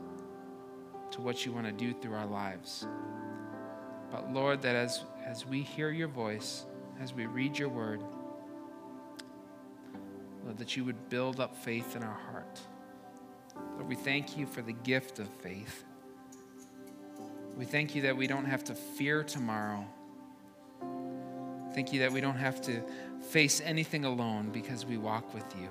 to 1.11 1.21
what 1.21 1.45
you 1.45 1.51
want 1.51 1.65
to 1.65 1.71
do 1.71 1.93
through 1.93 2.15
our 2.15 2.25
lives. 2.25 2.85
But 4.11 4.33
Lord, 4.33 4.61
that 4.63 4.75
as, 4.75 5.03
as 5.25 5.45
we 5.45 5.61
hear 5.61 5.91
your 5.91 6.07
voice, 6.07 6.65
as 6.99 7.13
we 7.13 7.25
read 7.27 7.57
your 7.57 7.69
word, 7.69 8.01
Lord, 10.43 10.57
that 10.57 10.75
you 10.75 10.83
would 10.83 11.09
build 11.09 11.39
up 11.39 11.55
faith 11.55 11.95
in 11.95 12.03
our 12.03 12.19
heart. 12.31 12.59
Lord, 13.75 13.87
we 13.87 13.95
thank 13.95 14.37
you 14.37 14.45
for 14.45 14.61
the 14.61 14.73
gift 14.73 15.19
of 15.19 15.29
faith. 15.41 15.83
We 17.55 17.65
thank 17.65 17.93
you 17.93 18.03
that 18.03 18.17
we 18.17 18.25
don't 18.25 18.45
have 18.45 18.63
to 18.65 18.73
fear 18.73 19.23
tomorrow. 19.23 19.85
Thank 21.73 21.93
you 21.93 21.99
that 21.99 22.11
we 22.11 22.21
don't 22.21 22.37
have 22.37 22.61
to 22.63 22.81
face 23.21 23.61
anything 23.63 24.05
alone 24.05 24.49
because 24.51 24.85
we 24.85 24.97
walk 24.97 25.33
with 25.33 25.45
you. 25.59 25.69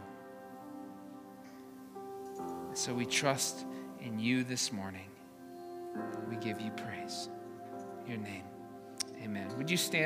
So 2.74 2.94
we 2.94 3.07
trust 3.07 3.66
in 4.01 4.18
you 4.18 4.44
this 4.44 4.72
morning. 4.72 5.07
We 6.28 6.36
give 6.36 6.61
you 6.61 6.70
praise. 6.70 7.28
In 8.05 8.12
your 8.12 8.20
name. 8.20 8.44
Amen. 9.22 9.49
Would 9.57 9.70
you 9.70 9.76
stand? 9.76 9.96